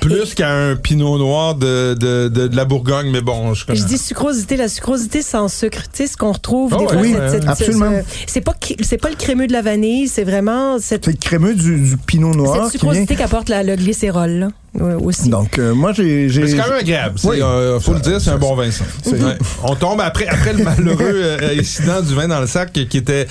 [0.00, 3.10] Plus qu'à un pinot noir de, de, de, de la Bourgogne.
[3.10, 3.78] Mais bon, je connais.
[3.78, 6.96] Je dis sucrosité, la sucrosité sans sucre, tu sais, ce qu'on retrouve Ah des fois.
[7.00, 7.90] oui, cette- cette- absolument.
[7.90, 11.16] ce- C'est pas, c'est pas le crémeux de la vanille, c'est vraiment cette, C'est le
[11.16, 12.92] crémeux du, du pinot noir cette qui vient.
[12.92, 14.48] sucrosité qu'apporte la, le glycérol, là,
[14.80, 15.28] aussi.
[15.28, 16.28] Donc, euh, moi, j'ai.
[16.30, 17.18] c'est quand même agréable.
[17.18, 17.38] C'est, Oui.
[17.42, 18.84] euh, faut le dire, c'est un bon vin, ça.
[19.06, 19.16] Ouais.
[19.62, 23.26] On tombe après, après le malheureux euh, incident du vin dans le sac qui était.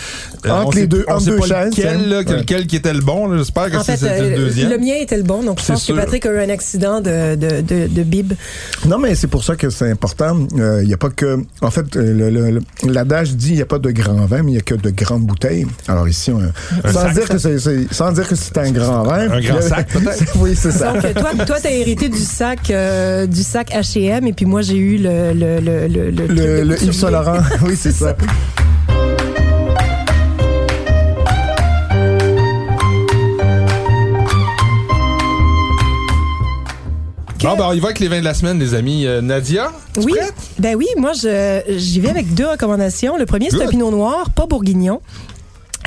[0.46, 2.38] euh, Entre on les sait- deux- on sait deux pas chaises, lequel, là, Ouais.
[2.38, 3.28] lequel qui était le bon.
[3.28, 3.38] là.
[3.38, 4.70] J'espère que c'était le deuxième.
[4.70, 5.94] le mien était le bon, donc je pense que.
[5.94, 8.34] Patrick a eu un accident de, de, de, de bib.
[8.86, 10.38] Non, mais c'est pour ça que c'est important.
[10.58, 11.40] Euh, Il n'y a pas que.
[11.62, 11.96] En fait,
[12.84, 14.90] l'adage dit il n'y a pas de grand vin, mais il n'y a que de
[14.90, 15.66] grandes bouteilles.
[15.88, 19.04] Alors ici, on, Un sans, sac, dire que c'est, sans dire que c'est un grand
[19.04, 19.30] vin.
[19.32, 20.24] Un grand il sac, peut-être?
[20.40, 20.94] oui, c'est ça.
[20.94, 24.78] Donc, toi, toi, t'as hérité du sac, euh, du sac H&M, et puis moi, j'ai
[24.78, 26.84] eu le, le, le, le, le.
[26.84, 28.16] Yves Saint Laurent, oui, c'est ça.
[37.42, 39.06] Bon, ben, on y va avec les vins de la semaine, les amis.
[39.06, 40.34] Euh, Nadia, tu Oui, prête?
[40.58, 43.18] ben oui, moi je j'y vais avec deux recommandations.
[43.18, 45.00] Le premier c'est un pinot noir, pas bourguignon.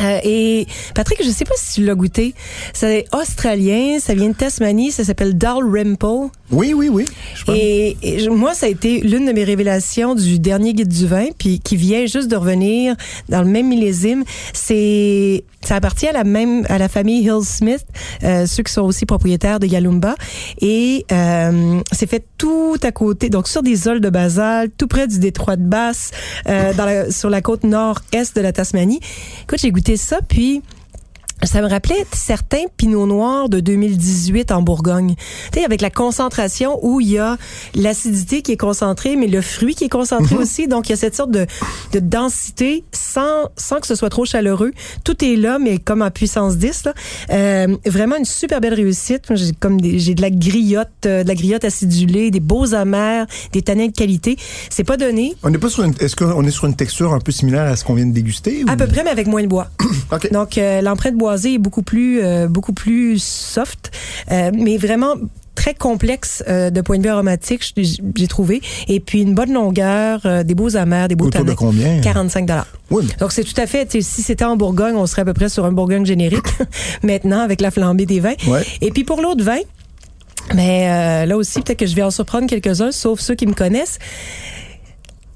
[0.00, 2.34] Euh, et Patrick, je sais pas si tu l'as goûté.
[2.72, 6.28] C'est australien, ça vient de Tasmanie, ça s'appelle Dalrymple.
[6.50, 7.04] Oui, oui, oui.
[7.34, 7.52] Je.
[7.52, 11.06] Et, et je- moi, ça a été l'une de mes révélations du dernier guide du
[11.06, 12.94] vin, puis qui vient juste de revenir
[13.28, 14.24] dans le même millésime.
[14.54, 17.84] C'est ça appartient à la même à la famille Hill Smith,
[18.22, 20.14] euh, ceux qui sont aussi propriétaires de Yalumba,
[20.60, 25.06] et euh, c'est fait tout à côté, donc sur des sols de basalte, tout près
[25.06, 26.10] du détroit de Basse,
[26.48, 29.00] euh, dans la- sur la côte nord-est de la Tasmanie.
[29.42, 30.62] Écoute, j'ai goûté ça, puis
[31.44, 35.14] ça me rappelait certains pinots noirs de 2018 en Bourgogne.
[35.52, 37.36] Tu sais, avec la concentration où il y a
[37.74, 40.66] l'acidité qui est concentrée, mais le fruit qui est concentré aussi.
[40.68, 41.46] Donc, il y a cette sorte de,
[41.92, 44.72] de densité sans, sans que ce soit trop chaleureux.
[45.04, 46.84] Tout est là, mais comme en puissance 10.
[46.84, 46.94] Là.
[47.30, 49.24] Euh, vraiment une super belle réussite.
[49.34, 53.62] J'ai comme j'ai de la griotte, euh, de la griotte acidulée, des beaux amers, des
[53.62, 54.36] tanins de qualité.
[54.70, 55.34] C'est pas donné.
[55.42, 55.94] On n'est pas sur une.
[56.00, 58.64] Est-ce qu'on est sur une texture un peu similaire à ce qu'on vient de déguster?
[58.64, 59.68] ou- À peu près, mais avec moins de bois.
[60.12, 60.32] OK.
[60.32, 61.14] Donc, euh, l'empreinte
[61.58, 63.90] beaucoup plus, euh, beaucoup plus soft,
[64.30, 65.14] euh, mais vraiment
[65.58, 68.62] très complexe euh, de point de vue aromatique, j'ai trouvé.
[68.86, 72.00] Et puis, une bonne longueur, euh, des beaux amers, des beaux Autour de combien?
[72.00, 72.68] 45 dollars.
[72.90, 75.48] Oui, Donc, c'est tout à fait, si c'était en Bourgogne, on serait à peu près
[75.48, 76.46] sur un Bourgogne générique,
[77.02, 78.36] maintenant, avec la flambée des vins.
[78.46, 78.64] Ouais.
[78.80, 79.58] Et puis, pour l'autre vin,
[80.54, 83.54] mais euh, là aussi, peut-être que je vais en surprendre quelques-uns, sauf ceux qui me
[83.54, 83.98] connaissent.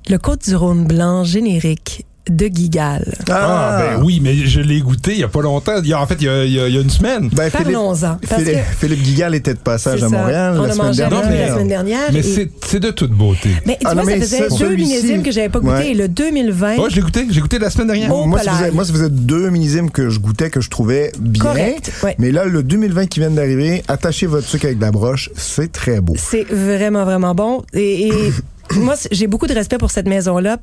[0.09, 3.13] Le Côte du Rhône blanc générique de Gigal.
[3.31, 5.73] Ah, ben oui, mais je l'ai goûté il y a pas longtemps.
[5.83, 7.29] Il y a, en fait, il y a, il y une semaine.
[7.33, 10.09] Ben, Philippe, Parlons-en, Philippe, Philippe Guigal était de passage à.
[10.09, 11.23] Montréal On la a semaine mangé dernière.
[11.23, 12.13] La mais- semaine dernière.
[12.13, 13.51] Mais et- c'est de toute beauté.
[13.67, 15.73] mais tu Ah, vois, non, ça mais faisait ça, deux millésimes que j'avais pas goûté.
[15.75, 15.91] Ouais.
[15.91, 17.27] Et le 2020, Oh, je l'ai goûté.
[17.31, 18.09] J'ai goûté la semaine dernière.
[18.11, 21.43] Moi, ça faisait, moi, ça faisait deux millésimes que je goûtais, que je trouvais bien.
[21.43, 22.15] Correct, ouais.
[22.19, 25.73] Mais là, le 2020 qui vient d'arriver, attachez votre sucre avec de la broche, c'est
[25.73, 26.15] très beau.
[26.17, 27.63] c'est vraiment, vraiment bon.
[27.75, 28.13] Et, et
[28.77, 30.59] moi, j'ai beaucoup de respect pour cette maison-là.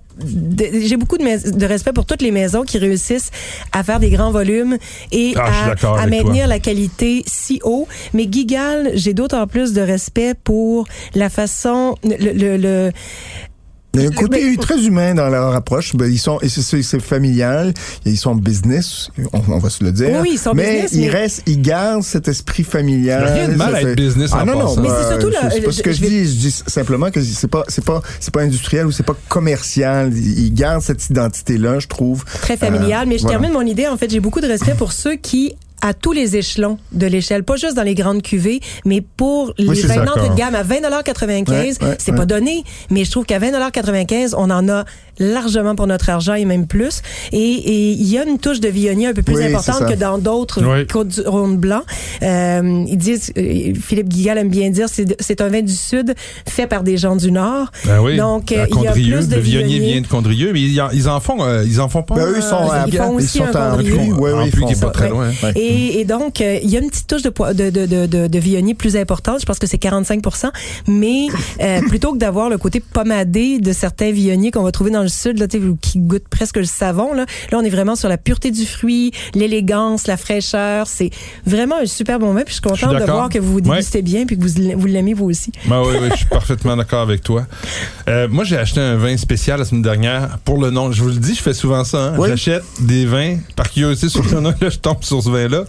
[0.73, 3.31] J'ai beaucoup de, de respect pour toutes les maisons qui réussissent
[3.71, 4.77] à faire des grands volumes
[5.11, 6.47] et Ah, à, maintenir toi.
[6.47, 7.87] la qualité si haut.
[8.13, 12.91] Mais Gigal, j'ai d'autant plus de respect pour la façon, le, le, le-
[13.95, 15.95] Il y a un côté très humain dans leur approche.
[15.95, 17.73] Ben, ils sont, et c'est- familial.
[18.05, 20.09] Ils sont business, on, on va se le dire.
[20.21, 23.23] Oui, ils sont mais business, ils mais- restent, ils gardent cet esprit familial.
[23.25, 24.75] Rien de mal à être business Ah en non, non.
[24.81, 26.25] Mais c'est surtout le- c'est pas ce que je je, vais- dis.
[26.27, 30.11] Je dis simplement que c'est pas, c'est pas, c'est pas industriel ou c'est pas commercial.
[30.15, 32.25] Ils ils gardent cette identité-là, je trouve.
[32.41, 33.03] très familial.
[33.07, 33.39] Euh, mais je voilà.
[33.39, 33.87] termine mon idée.
[33.87, 37.43] En fait, j'ai beaucoup de respect pour ceux qui à tous les échelons de l'échelle,
[37.43, 40.63] pas juste dans les grandes cuvées, mais pour les c'est vins d'entrée de gamme à
[40.63, 42.17] 20,95 Ouais, ouais, c'est ouais.
[42.17, 44.85] pas donné, mais je trouve qu'à 20,95 on en a
[45.19, 47.01] largement pour notre argent et même plus.
[47.31, 49.93] Et et il y a une touche de Viognier un peu plus Oui, importante que
[49.95, 50.87] dans d'autres Oui.
[50.87, 51.81] côtes du Rhône blanc.
[52.23, 56.13] Euh, ils disent, euh, Philippe Guigal aime bien dire, c'est c'est un vin du Sud
[56.47, 57.71] fait par des gens du Nord.
[57.85, 58.17] Ben oui.
[58.17, 59.91] Donc, euh, il y a Condrieu, plus de le Viognier Viognier.
[59.93, 62.15] vient de Condrieu, mais ils en, ils en font, euh, ils en font pas.
[62.15, 63.95] Ben, eux, ils sont euh, à ils font ils aussi sont un en Condrieu.
[64.13, 65.09] Ouais, En ouais, ils font pas très Ouais.
[65.09, 65.29] loin.
[65.43, 65.51] Ouais.
[65.55, 68.27] Et, et donc, euh, il y a une petite touche de, de, de, de, de,
[68.27, 69.39] de Viognier plus importante.
[69.41, 70.21] Je pense que c'est 45
[70.87, 71.27] Mais
[71.61, 75.08] euh, plutôt que d'avoir le côté pommadé de certains Viogniers qu'on va trouver dans le
[75.09, 78.51] sud, là, qui goûtent presque le savon, là, là, on est vraiment sur la pureté
[78.51, 80.87] du fruit, l'élégance, la fraîcheur.
[80.87, 81.09] C'est
[81.45, 82.43] vraiment un super bon vin.
[82.43, 84.43] Puis je suis Je suis contente de voir que vous vous dégustez bien puis que
[84.43, 85.51] vous, vous l'aimez vous aussi.
[85.65, 87.45] Ben oui, oui, je suis parfaitement d'accord avec toi.
[88.07, 90.91] Euh, moi, j'ai acheté un vin spécial la semaine dernière pour le nom.
[90.91, 91.97] Je vous le dis, je fais souvent ça.
[92.07, 92.15] hein.
[92.17, 92.29] Oui.
[92.29, 94.53] J'achète des vins par curiosité sur le nom.
[94.61, 95.63] Là, je tombe sur ce vin-là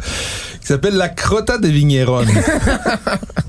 [0.60, 2.24] qui s'appelle la Crota de Vigneron.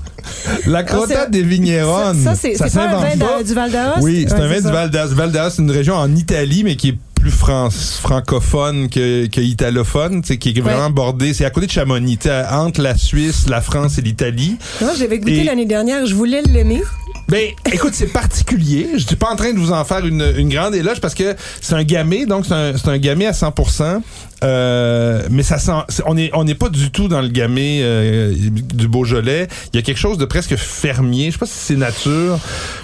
[0.66, 2.14] la Ah, c'est- des Vigneron.
[2.22, 3.98] Ça, c'est pas un vin du Val d'Aoste?
[4.02, 4.72] Oui, c'est Ouais, un vin du.
[4.72, 5.12] Val d'Aoste.
[5.14, 9.40] Val d'Aoste, c'est une région en Italie, mais qui est plus France, francophone que, que
[9.40, 11.32] italophone, tu sais, qui est vraiment bordé.
[11.34, 14.56] C'est à côté de Chamonix, tu sais, entre la Suisse, la France et l'Italie.
[14.80, 16.04] Moi, j'avais goûté Et- l'année dernière.
[16.06, 16.82] Je voulais l'aimer.
[17.28, 18.88] Ben, écoute, c'est particulier.
[18.94, 21.36] Je suis pas en train de vous en faire une, une grande éloge parce que
[21.60, 24.02] c'est un gamay, donc c'est un, un gamay à 100%.
[24.42, 25.72] Euh, mais ça sent,
[26.06, 28.34] on est, on n'est pas du tout dans le gamay euh,
[28.74, 29.48] du Beaujolais.
[29.72, 31.26] Il y a quelque chose de presque fermier.
[31.26, 32.38] Je sais pas si c'est nature.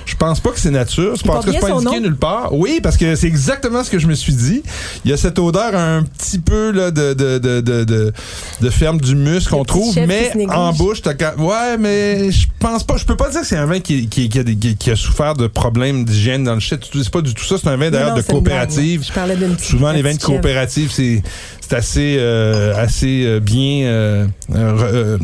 [0.07, 1.15] Je pense pas que c'est nature.
[1.25, 2.55] Porte tout cas, c'est pas indiqué nulle part.
[2.55, 4.63] Oui, parce que c'est exactement ce que je me suis dit.
[5.05, 8.13] Il y a cette odeur un petit peu là de de de de
[8.61, 12.97] de, ferme du muscle qu'on trouve, mais en bouche, t'as ouais, mais je pense pas.
[12.97, 15.35] Je peux pas dire que c'est un vin qui, qui, qui, a, qui- a souffert
[15.35, 16.89] de problèmes d'hygiène dans le shit.
[16.93, 17.57] C'est pas du tout ça.
[17.59, 19.05] C'est un vin d'ailleurs de coopérative.
[19.07, 21.23] Je parlais Souvent, les vins de coopérative, c'est
[21.61, 23.87] c'est assez euh, assez euh, bien.
[23.87, 25.19] euh,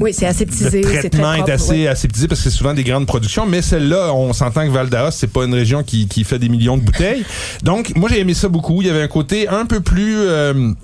[0.00, 0.82] Oui, c'est aseptisé.
[0.82, 1.88] le traitement est propre, assez ouais.
[1.88, 5.18] aseptisé parce que c'est souvent des grandes productions, mais celle-là, on s'entend que Val d'Aoste,
[5.20, 7.24] c'est pas une région qui, qui fait des millions de bouteilles.
[7.62, 8.80] Donc, moi, j'ai aimé ça beaucoup.
[8.82, 10.28] Il y avait un côté un peu plus...
[10.28, 10.74] un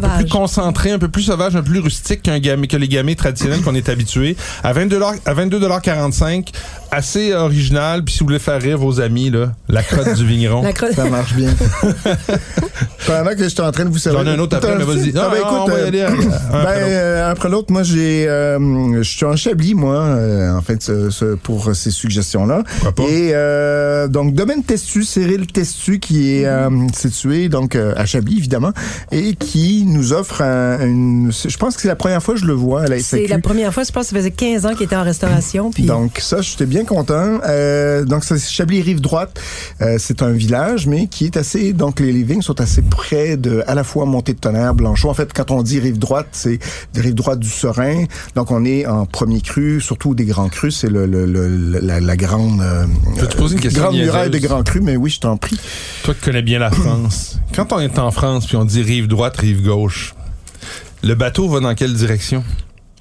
[0.00, 2.88] peu plus concentré, un peu plus sauvage, un peu plus rustique qu'un gamay, que les
[2.88, 4.36] gamay traditionnels qu'on est habitué.
[4.64, 6.48] À 22 à 22,45
[6.90, 8.02] assez original.
[8.04, 10.62] Puis si vous voulez faire rire vos amis, là, la crotte du vigneron.
[10.68, 11.50] La cro- Ça marche bien.
[13.06, 14.20] Pendant que j'étais en train de vous servir.
[14.24, 15.12] J'en ai un autre après, mais vas-y.
[15.16, 16.18] Ah, ben, écoute, on va y euh, aller, un ben,
[16.52, 16.86] après l'autre.
[16.90, 21.08] euh, après l'autre, moi, j'ai, euh, je suis en Chablis, moi, euh, en fait, ce-
[21.08, 22.64] ce- pour ces suggestions-là.
[22.82, 23.02] Pourquoi pas?
[23.10, 28.36] Et euh, donc, domaine Testu, Cyril Testu, qui est euh, situé donc euh, à Chablis,
[28.38, 28.72] évidemment,
[29.10, 31.32] et qui nous offre un- une.
[31.32, 33.38] Je pense que c'est la première fois que je le vois à la C'est la
[33.38, 35.70] première fois, je pense que ça faisait 15 ans qu'il était en restauration.
[35.70, 37.40] Puis Donc ça, j'étais bien content.
[37.46, 39.40] Euh, donc c'est Chablis rive droite.
[39.80, 41.72] Euh, c'est un village, mais qui est assez.
[41.72, 45.08] Donc les, les vignes sont assez près de à la fois Montée de Tonnerre, Blanchot.
[45.10, 46.58] En fait, quand on dit rive droite, c'est
[46.96, 48.04] rive droite du Serein.
[48.34, 50.76] Donc on est en premier cru, surtout des grands crus.
[50.78, 52.86] C'est le, le- le- la, la grande euh,
[53.16, 54.50] Je vais te poser une question grande muraille de niaiseuse.
[54.50, 54.82] grands crus.
[54.82, 55.58] Mais oui, je t'en prie.
[56.04, 59.06] Toi qui connais bien la France, quand on est en France puis on dit rive
[59.08, 60.14] droite, rive gauche,
[61.02, 62.42] le bateau va dans quelle direction?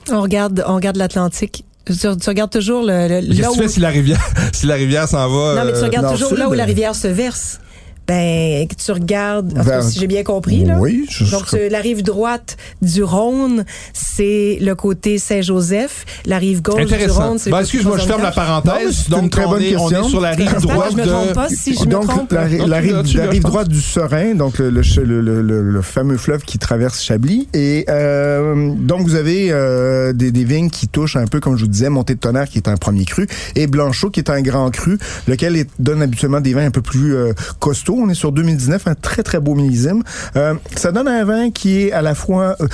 [0.09, 1.65] on regarde, on regarde l'Atlantique.
[1.93, 3.55] Tu, tu regardes toujours le, le- Qu'est-ce là que où.
[3.55, 4.19] tu fais si la rivière,
[4.53, 5.55] si la rivière s'en va?
[5.55, 7.59] Non, mais tu euh, regardes toujours là où la rivière se verse.
[8.07, 10.77] Ben, que tu regardes, en tout cas, Vers- si j'ai bien compris, là.
[10.79, 16.05] Oui, je- Donc, la rive droite du Rhône, c'est le côté Saint-Joseph.
[16.25, 17.05] La rive gauche du.
[17.09, 19.09] Rhône, c'est Ben, excuse-moi, je ferme la parenthèse.
[19.09, 20.07] Donc, très on, bonne est, on question.
[20.07, 21.49] est sur la rive droite je me trompe pas.
[21.49, 21.53] de...
[21.55, 25.21] Si je me donc, trompe, la, rive, la droite du Serein, donc le, le, le,
[25.21, 27.47] le- le- le fameux fleuve qui traverse Chablis.
[27.53, 31.63] Et euh, donc, vous avez euh, des, des vignes qui touchent un peu, comme je
[31.65, 34.41] vous disais, Montée de Tonnerre, qui est un premier cru, et Blanchot, qui est un
[34.41, 37.96] grand cru, lequel est- donne habituellement des vins un peu plus euh, costauds.
[37.99, 40.03] On est sur 2019, un très, très beau millésime.
[40.35, 42.55] Euh, ça donne un vin qui est à la fois...
[42.61, 42.67] Euh,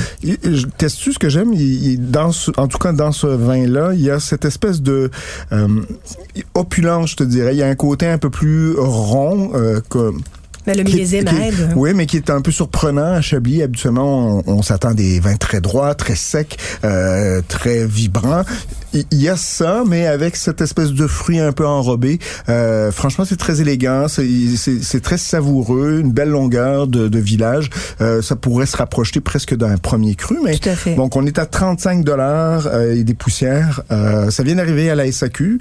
[0.78, 1.54] teste ce que j'aime,
[2.00, 5.10] dans ce- en tout cas dans ce vin-là, il y a cette espèce de
[5.52, 5.68] euh,
[6.56, 7.54] opulence, je te dirais.
[7.54, 10.22] Il y a un côté un peu plus rond, euh, comme
[10.68, 11.74] Mais le qui est- millésime qui est- aide.
[11.76, 13.62] Oui, mais qui est un peu surprenant à Chablis.
[13.64, 18.44] Habituellement, on, on s'attend à des vins très droits, très secs, euh, très vibrants.
[18.94, 22.20] Il y a ça, mais avec cette espèce de fruit un peu enrobé.
[22.50, 27.20] Euh, franchement, c'est très élégant, c'est c'est- c'est très savoureux, une belle longueur de, de
[27.20, 27.70] village.
[28.02, 30.96] Euh, ça pourrait se rapprocher presque d'un premier cru, mais Tout à fait.
[30.96, 33.82] donc on est à 35 dollars et des poussières.
[33.92, 35.60] Euh, ça vient d'arriver à la SAQ.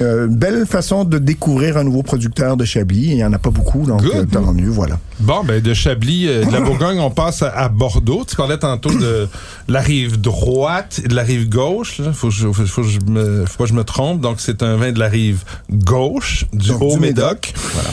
[0.00, 3.10] Euh, belle façon de découvrir un nouveau producteur de Chablis.
[3.12, 4.98] Il y en a pas beaucoup, donc euh, tant mieux, voilà.
[5.20, 8.24] Bon, ben de Chablis, euh, de la Bourgogne, on passe à, à Bordeaux.
[8.28, 9.28] Tu parlais tantôt de
[9.68, 11.98] la rive droite et de la rive gauche.
[11.98, 12.12] Là.
[12.12, 14.20] Faut, je- faut, faut que je me, faut pas que je me trompe.
[14.20, 17.52] Donc, c'est un vin de la rive gauche, du Donc, du Haut-Médoc.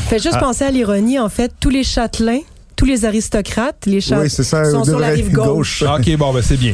[0.09, 0.39] Fais juste Ah.
[0.39, 1.51] penser à l'ironie, en fait.
[1.59, 2.39] Tous les châtelains,
[2.75, 5.83] tous les aristocrates, les châtelains Oui, ça, sont sur la rive gauche.
[5.87, 6.73] Ah, OK, bon, ben c'est bien.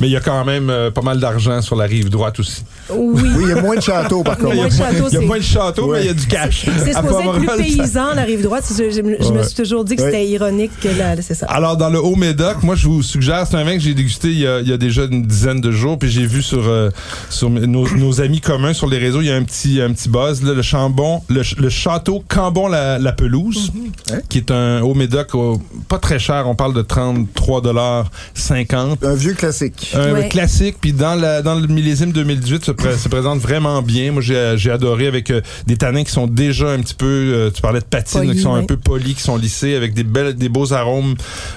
[0.00, 2.62] Mais il y a quand même euh, pas mal d'argent sur la rive droite aussi.
[2.90, 3.22] Oui.
[3.36, 4.56] Oui, il y a moins de châteaux, par Il y a contre.
[4.56, 6.66] moins de châteaux, Il y a moins de châteaux, mais il y a du cash.
[6.84, 7.46] C'est supposé être plus
[7.76, 8.64] paysan, la rive droite.
[8.70, 10.10] Je, je- je me suis toujours dit que Ouais.
[10.10, 11.46] c'était ironique que la- c'est ça.
[11.46, 14.38] Alors, dans le Haut-Médoc, moi, je vous suggère, c'est un vin que j'ai dégusté il
[14.38, 16.90] y, a, il y a déjà une dizaine de jours, puis j'ai vu sur, euh,
[17.30, 20.08] sur nos, nos amis communs sur les réseaux, il y a un petit, un petit
[20.08, 23.72] buzz, là, le Chambon, le, ch- le château Cambon-la pelouse,
[24.12, 24.18] Hein?
[24.28, 29.92] qui est un Haut-Médoc au- pas très cher, on parle de 33,50 Un vieux classique.
[29.94, 30.28] un Ouais.
[30.28, 34.12] classique, puis dans, la, dans le millésime 2018, se, pré- se présente vraiment bien.
[34.12, 37.62] Moi, j'ai adoré avec euh, des tanins qui sont déjà un petit peu, euh, tu
[37.62, 40.34] parlais de patine, Polis, qui sont un peu polis, qui sont lissés, avec des belles,
[40.34, 41.14] des beaux arômes,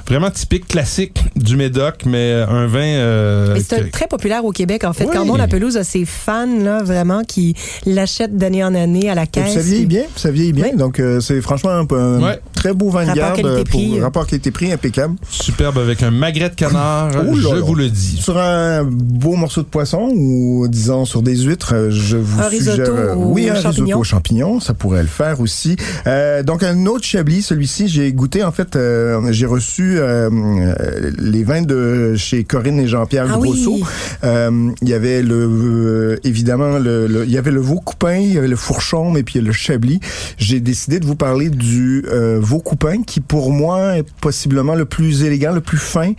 [0.07, 2.79] vraiment typiques, classiques du Médoc, mais euh, un vin.
[2.79, 5.05] euh, Mais c'est très populaire au Québec, en fait.
[5.05, 5.15] Oui.
[5.15, 7.55] Cambon la pelouse a ses fans, là, vraiment, qui
[7.85, 9.53] l'achètent d'année en année à la caisse.
[9.53, 10.69] ça vieillit bien, ça vieillit bien.
[10.71, 10.77] Oui.
[10.77, 12.39] Donc euh, c'est franchement un, un Ouais.
[12.53, 13.89] très beau vin de Rapport garde qualité-prix.
[13.93, 15.15] pour rapport qualité-prix impeccable.
[15.29, 17.61] superbe avec un magret de canard, Oh là je là.
[17.61, 18.17] vous le dis.
[18.21, 22.49] Sur un beau morceau de poisson ou disons sur des huîtres, euh, je vous Un
[22.49, 23.97] suggère risotto euh, oui un risotto champignons.
[23.99, 25.75] aux champignons, ça pourrait le faire aussi.
[26.07, 30.29] Euh, donc un autre chablis, celui-ci j'ai goûté en fait, euh, j'ai reçu euh,
[31.17, 33.37] les vins de chez Corinne et Jean-Pierre Ah.
[33.37, 33.79] Grosso.
[34.23, 38.37] Il y avait le évidemment le, le- il y avait le veau coupin, il y
[38.37, 39.99] avait le fourchon et puis le chablis.
[40.37, 42.03] J'ai décidé de vous parler du
[42.37, 46.13] veau coupin qui pour moi est possiblement le plus élégant, le plus fin.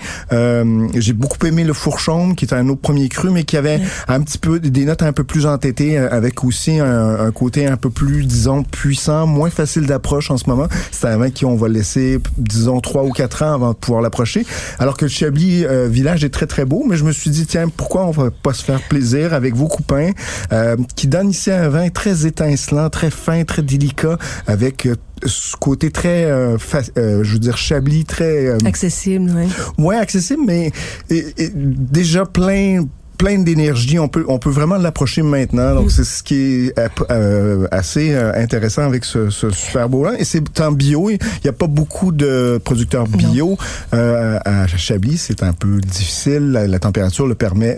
[0.95, 4.21] J'ai beaucoup aimé le fourchon qui était un autre premier cru mais qui avait un
[4.21, 7.77] petit peu des notes un peu plus entêtées euh, avec aussi un, un côté un
[7.77, 10.69] peu plus disons puissant, moins facile d'approche en ce moment.
[10.91, 14.03] C'est un vin qui on va laisser disons trois ou quatre ans avant de pouvoir
[14.03, 14.45] l'approcher.
[14.79, 17.47] Alors que le Chablis euh, village est très très beau, mais je me suis dit
[17.47, 20.11] tiens pourquoi on va pas se faire plaisir avec vos coupins
[20.53, 24.17] euh, qui donne ici un vin très étincelant, très fin, très délicat
[24.47, 24.95] avec euh,
[25.27, 29.49] ce côté très, euh, fa- euh, je veux dire, Chablis, très euh, Accessible, oui.
[29.77, 30.73] moins accessible, mais
[31.11, 32.85] et- et déjà plein
[33.21, 33.99] pleine d'énergie.
[33.99, 35.75] On peut, on peut vraiment l'approcher maintenant.
[35.75, 36.35] Donc, c'est ce qui
[36.69, 36.75] est
[37.11, 40.19] euh, assez euh, intéressant avec ce, ce super beau-là.
[40.19, 41.11] Et c'est en bio.
[41.11, 43.59] Il n'y a pas beaucoup de producteurs bio
[43.93, 45.19] euh, à Chablis.
[45.19, 46.51] C'est un peu difficile.
[46.53, 47.77] La, la température le permet.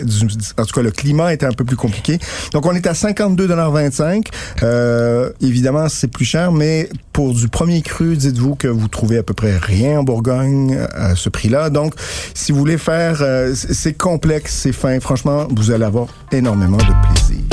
[0.57, 2.19] En tout cas, le climat est un peu plus compliqué.
[2.53, 4.27] Donc, on est à 52,25
[4.63, 9.23] euh, Évidemment, c'est plus cher, mais pour du premier cru, dites-vous que vous trouvez à
[9.23, 11.69] peu près rien en Bourgogne à ce prix-là.
[11.69, 11.93] Donc,
[12.33, 14.99] si vous voulez faire, euh, c'est complexe, c'est fin.
[14.99, 17.52] Franchement, vous allez avoir énormément de plaisir.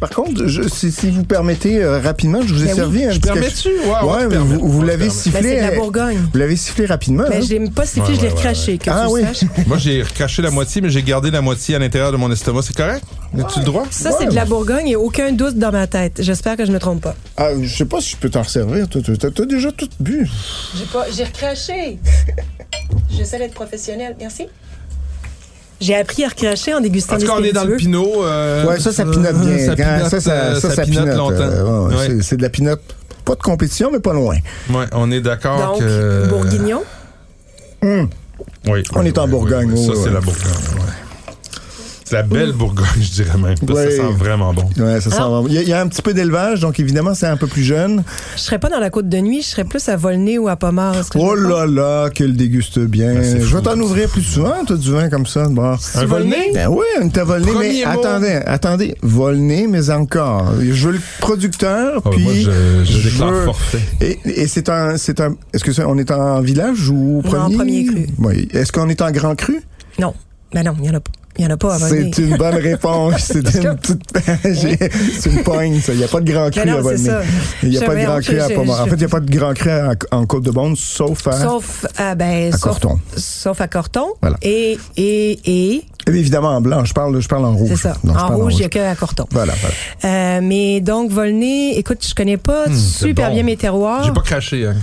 [0.00, 2.76] Par contre, je, si, si vous permettez euh, rapidement, je vous ai Ben oui.
[2.76, 3.68] servi un Je petit permets-tu?
[3.68, 4.26] Ouais,
[4.60, 5.06] vous, l'avez.
[5.06, 5.42] Ben, sifflé.
[5.42, 6.18] c'est de la euh, Bourgogne.
[6.32, 7.24] Vous l'avez sifflé rapidement.
[7.28, 7.44] Ben, hein?
[7.44, 9.22] je l'ai pas sifflé, Ouais, je l'ai ouais, recraché, que Ah tu oui.
[9.22, 9.44] saches.
[9.66, 12.62] Moi, j'ai caché la moitié, mais j'ai gardé la moitié à l'intérieur de mon estomac.
[12.62, 13.02] C'est correct?
[13.36, 13.86] As-tu le droit?
[13.90, 16.18] Ça, c'est de la Bourgogne et aucun doute dans ma tête.
[16.22, 17.16] J'espère que je me trompe pas.
[17.36, 18.88] Ah, je sais pas si je peux t'en resservir.
[18.88, 20.28] Toi, T'as déjà tout bu.
[20.76, 21.98] J'ai pas, j'ai recraché.
[23.10, 24.14] J'essaie d'être professionnel.
[24.20, 24.46] Merci.
[25.80, 28.24] J'ai appris à recracher en dégustant En tout des cas, on est dans le pinot.
[28.24, 29.58] euh, Ouais, ça, ça pinote bien.
[29.66, 31.34] Ça pinote, ça, ça, euh, ça, ça pinote pinote, longtemps.
[31.40, 32.06] euh, ouais, Ouais.
[32.08, 32.80] c'est- C'est de la pinote.
[33.24, 34.36] Pas de compétition, mais pas loin.
[34.70, 36.26] Ouais, on est d'accord Donc, que...
[36.28, 36.82] bourguignon?
[37.82, 37.90] Oui,
[38.66, 39.84] On oui, est en oui, Bourgogne, oui, oui.
[39.86, 40.14] Ça, oui, c'est oui.
[40.14, 40.52] la Bourgogne.
[42.08, 43.54] C'est la belle Bourgogne, je dirais même.
[43.66, 43.90] parce que Ouais.
[43.90, 44.64] Ça sent vraiment bon.
[44.78, 46.80] Ouais, ça sent vraiment- il, y a, il y a un petit peu d'élevage, donc
[46.80, 48.02] évidemment, c'est un peu plus jeune.
[48.36, 50.56] Je serais pas dans la côte de nuit, je serais plus à Volnay ou à
[50.56, 50.96] Pommard.
[50.96, 51.50] Est-ce que je Oh me trompe?
[51.52, 51.66] là
[52.04, 53.14] là, qu'il déguste bien.
[53.14, 53.60] Ben, c'est je vais fou.
[53.60, 55.46] t'en ouvrir plus souvent, toi, du vin comme ça.
[55.48, 55.76] Bon.
[55.94, 56.50] Un Volnay?
[56.54, 58.00] Ben oui, une t'a Premier mais mot.
[58.00, 60.52] attendez, attendez, volné, mais encore.
[60.60, 63.80] Je veux le producteur, Ah, puis moi, je, je déclare veux- forfait.
[64.00, 65.34] Et, et c'est un, c'est un.
[65.52, 67.56] Est-ce que c'est- on est en village ou Non, premier?
[67.56, 68.06] premier cru.
[68.18, 68.48] Oui.
[68.52, 69.60] Est-ce qu'on est en grand cru?
[69.98, 70.14] Non.
[70.54, 71.10] Ben non, il y en a pas.
[71.38, 72.10] Il y en a pas à Volnay.
[72.12, 73.14] C'est une bonne réponse.
[73.28, 74.02] C'est une petite.
[75.20, 75.92] c'est une pogne, ça.
[75.92, 77.20] Il n'y a pas de grand cru non, à ça.
[77.62, 78.80] Il n'y a pas de grand cru à Pommard.
[78.82, 81.32] En fait, il n'y a pas de grand cru à- en Côte-de-Beaune, sauf à.
[81.40, 82.98] Sauf à, ben, À Corton.
[83.16, 84.06] Sauf à Corton.
[84.20, 84.36] Voilà.
[84.42, 86.84] Et, et, et, Et évidemment en blanc.
[86.84, 87.68] Je parle, je parle en rouge.
[87.70, 87.96] c'est ça.
[88.04, 89.26] Non, en rouge, il n'y a que à Corton.
[89.30, 89.74] Voilà, voilà.
[90.38, 92.74] Euh, mais donc, Volnay, écoute, je connais pas c'est
[93.06, 93.34] super bon.
[93.34, 94.04] bien mes terroirs.
[94.04, 94.66] J'ai pas craché.
[94.66, 94.74] Hein.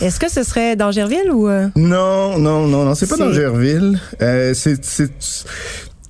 [0.00, 1.48] Est-ce que ce serait dans Gerville ou.
[1.48, 1.68] euh?
[1.76, 3.98] Non, non, non, non, c'est pas C'est- dans Gerville.
[4.20, 4.80] Euh, c'est,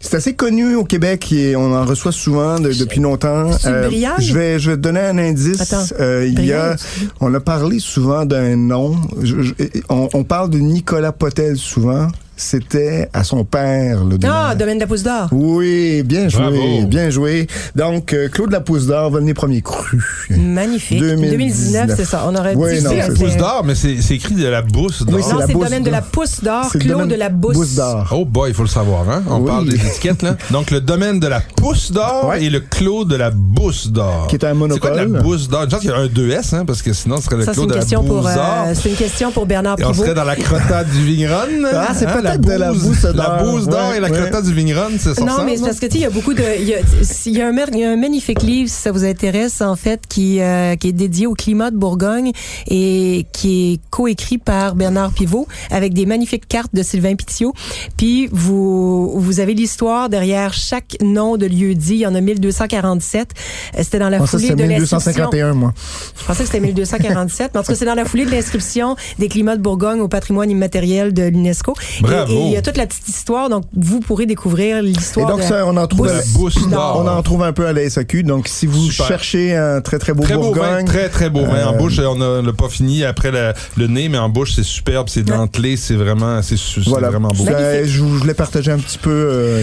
[0.02, 3.50] c'est, assez connu au Québec et on en reçoit souvent de- depuis longtemps.
[3.58, 4.12] C'est Briagne?
[4.20, 5.60] je vais, je vais te donner un indice.
[5.60, 6.76] Attends, Euh, il y a,
[7.20, 8.96] on a parlé souvent d'un nom.
[9.22, 9.54] Je- je-
[9.88, 12.08] on, on parle de Nicolas Potel souvent.
[12.36, 14.58] C'était à son père le Ah, domaine.
[14.58, 15.28] domaine de la Pousse d'Or.
[15.32, 16.86] Oui, bien joué, Bravo.
[16.86, 17.46] bien joué.
[17.76, 20.00] Donc, euh, Claude Lapousse d'Or, Volnay premier cru.
[20.30, 20.98] Magnifique.
[20.98, 21.30] 2019.
[21.30, 22.24] 2019, c'est ça.
[22.26, 24.46] On aurait Oui, dit non, que c'est- La pousse d'or, mais c'est c'est écrit de
[24.46, 25.14] la bourse d'or.
[25.14, 25.94] Oui, c'est Non, la c'est le Pousse domaine de d'Or.
[25.96, 27.54] la Pousse d'Or, Claude domaine de la Bousse.
[27.56, 28.08] Bousse d'Or.
[28.12, 29.22] Oh boy, il faut le savoir, hein?
[29.28, 29.46] On Oui.
[29.46, 30.36] parle des étiquettes, là.
[30.50, 32.42] Donc, le domaine de la pousse d'or Ouais.
[32.44, 34.26] et le clos de la bousse d'or.
[34.28, 35.12] Qui est un C'est quoi de monopole.
[35.12, 35.62] la bousse d'or?
[35.64, 37.52] Je pense qu'il y a un 2S, hein, parce que sinon, ce serait le Ça,
[37.56, 38.64] une de la question pour, bouse d'or.
[38.66, 40.02] euh, c'est une question pour Bernard Et on Pivot.
[40.04, 41.32] serait dans la crotta du vigneron.
[41.72, 43.12] Ah, c'est de la bouse d'or.
[43.14, 44.18] La bouse d'or Ouais, et la ouais.
[44.18, 46.10] crotta du vigneron, c'est ça Non, mais c'est parce que tu sais, il y a
[46.10, 46.78] beaucoup de, il y a,
[47.26, 50.02] y un, mer- il y a un magnifique livre, si ça vous intéresse, en fait,
[50.08, 52.32] qui euh, qui est dédié au climat de Bourgogne
[52.68, 57.52] et qui est coécrit par Bernard Pivot avec des magnifiques cartes de Sylvain Pitiot.
[57.96, 61.94] Puis vous vous avez l'histoire derrière chaque nom de lieu dit.
[61.94, 63.30] Il y en a 1247.
[63.76, 64.96] Euh, C'était dans la foulée de l'inscription.
[64.98, 65.74] 1251, moi.
[66.20, 68.96] Je pensais que c'était 1247, mais en tout cas, c'est dans la foulée de l'inscription
[69.18, 71.74] des climats de Bourgogne au patrimoine immatériel de l'UNESCO.
[72.12, 72.32] Et- Bravo.
[72.32, 75.28] Et il y a toute la petite histoire, donc vous pourrez découvrir Et l'histoire.
[75.28, 78.22] donc, de- ça, on en trouve, à- on en trouve un peu à la SAQ.
[78.22, 79.06] Donc, si vous Super.
[79.06, 81.66] cherchez un très, très beau Très beau vin, très très beau vin.
[81.66, 84.28] En Euh, bouche, on a- on l'a pas fini après la- le nez, mais en
[84.28, 87.10] bouche, c'est superbe, c'est dentelé, c'est vraiment, c'est Voilà.
[87.10, 87.44] vraiment beau.
[87.44, 87.94] Ça, Magnifique.
[87.94, 89.10] je, voulais partager un petit peu.
[89.10, 89.62] euh,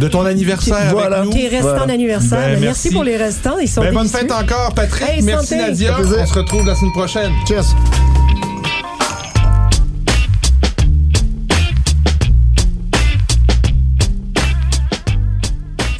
[0.00, 1.18] De ton anniversaire Voilà.
[1.18, 1.32] avec nous.
[1.36, 1.86] Tes restants Voilà.
[1.86, 2.38] d'anniversaire.
[2.38, 2.64] Ben, merci.
[2.64, 2.90] merci.
[2.90, 3.58] pour les restants.
[3.58, 5.08] Ils sont Ben, bonne fête encore, Patrick.
[5.08, 5.60] Hey, merci santé.
[5.62, 5.96] Nadia.
[6.00, 7.32] On se retrouve la semaine prochaine.
[7.46, 8.19] cheers!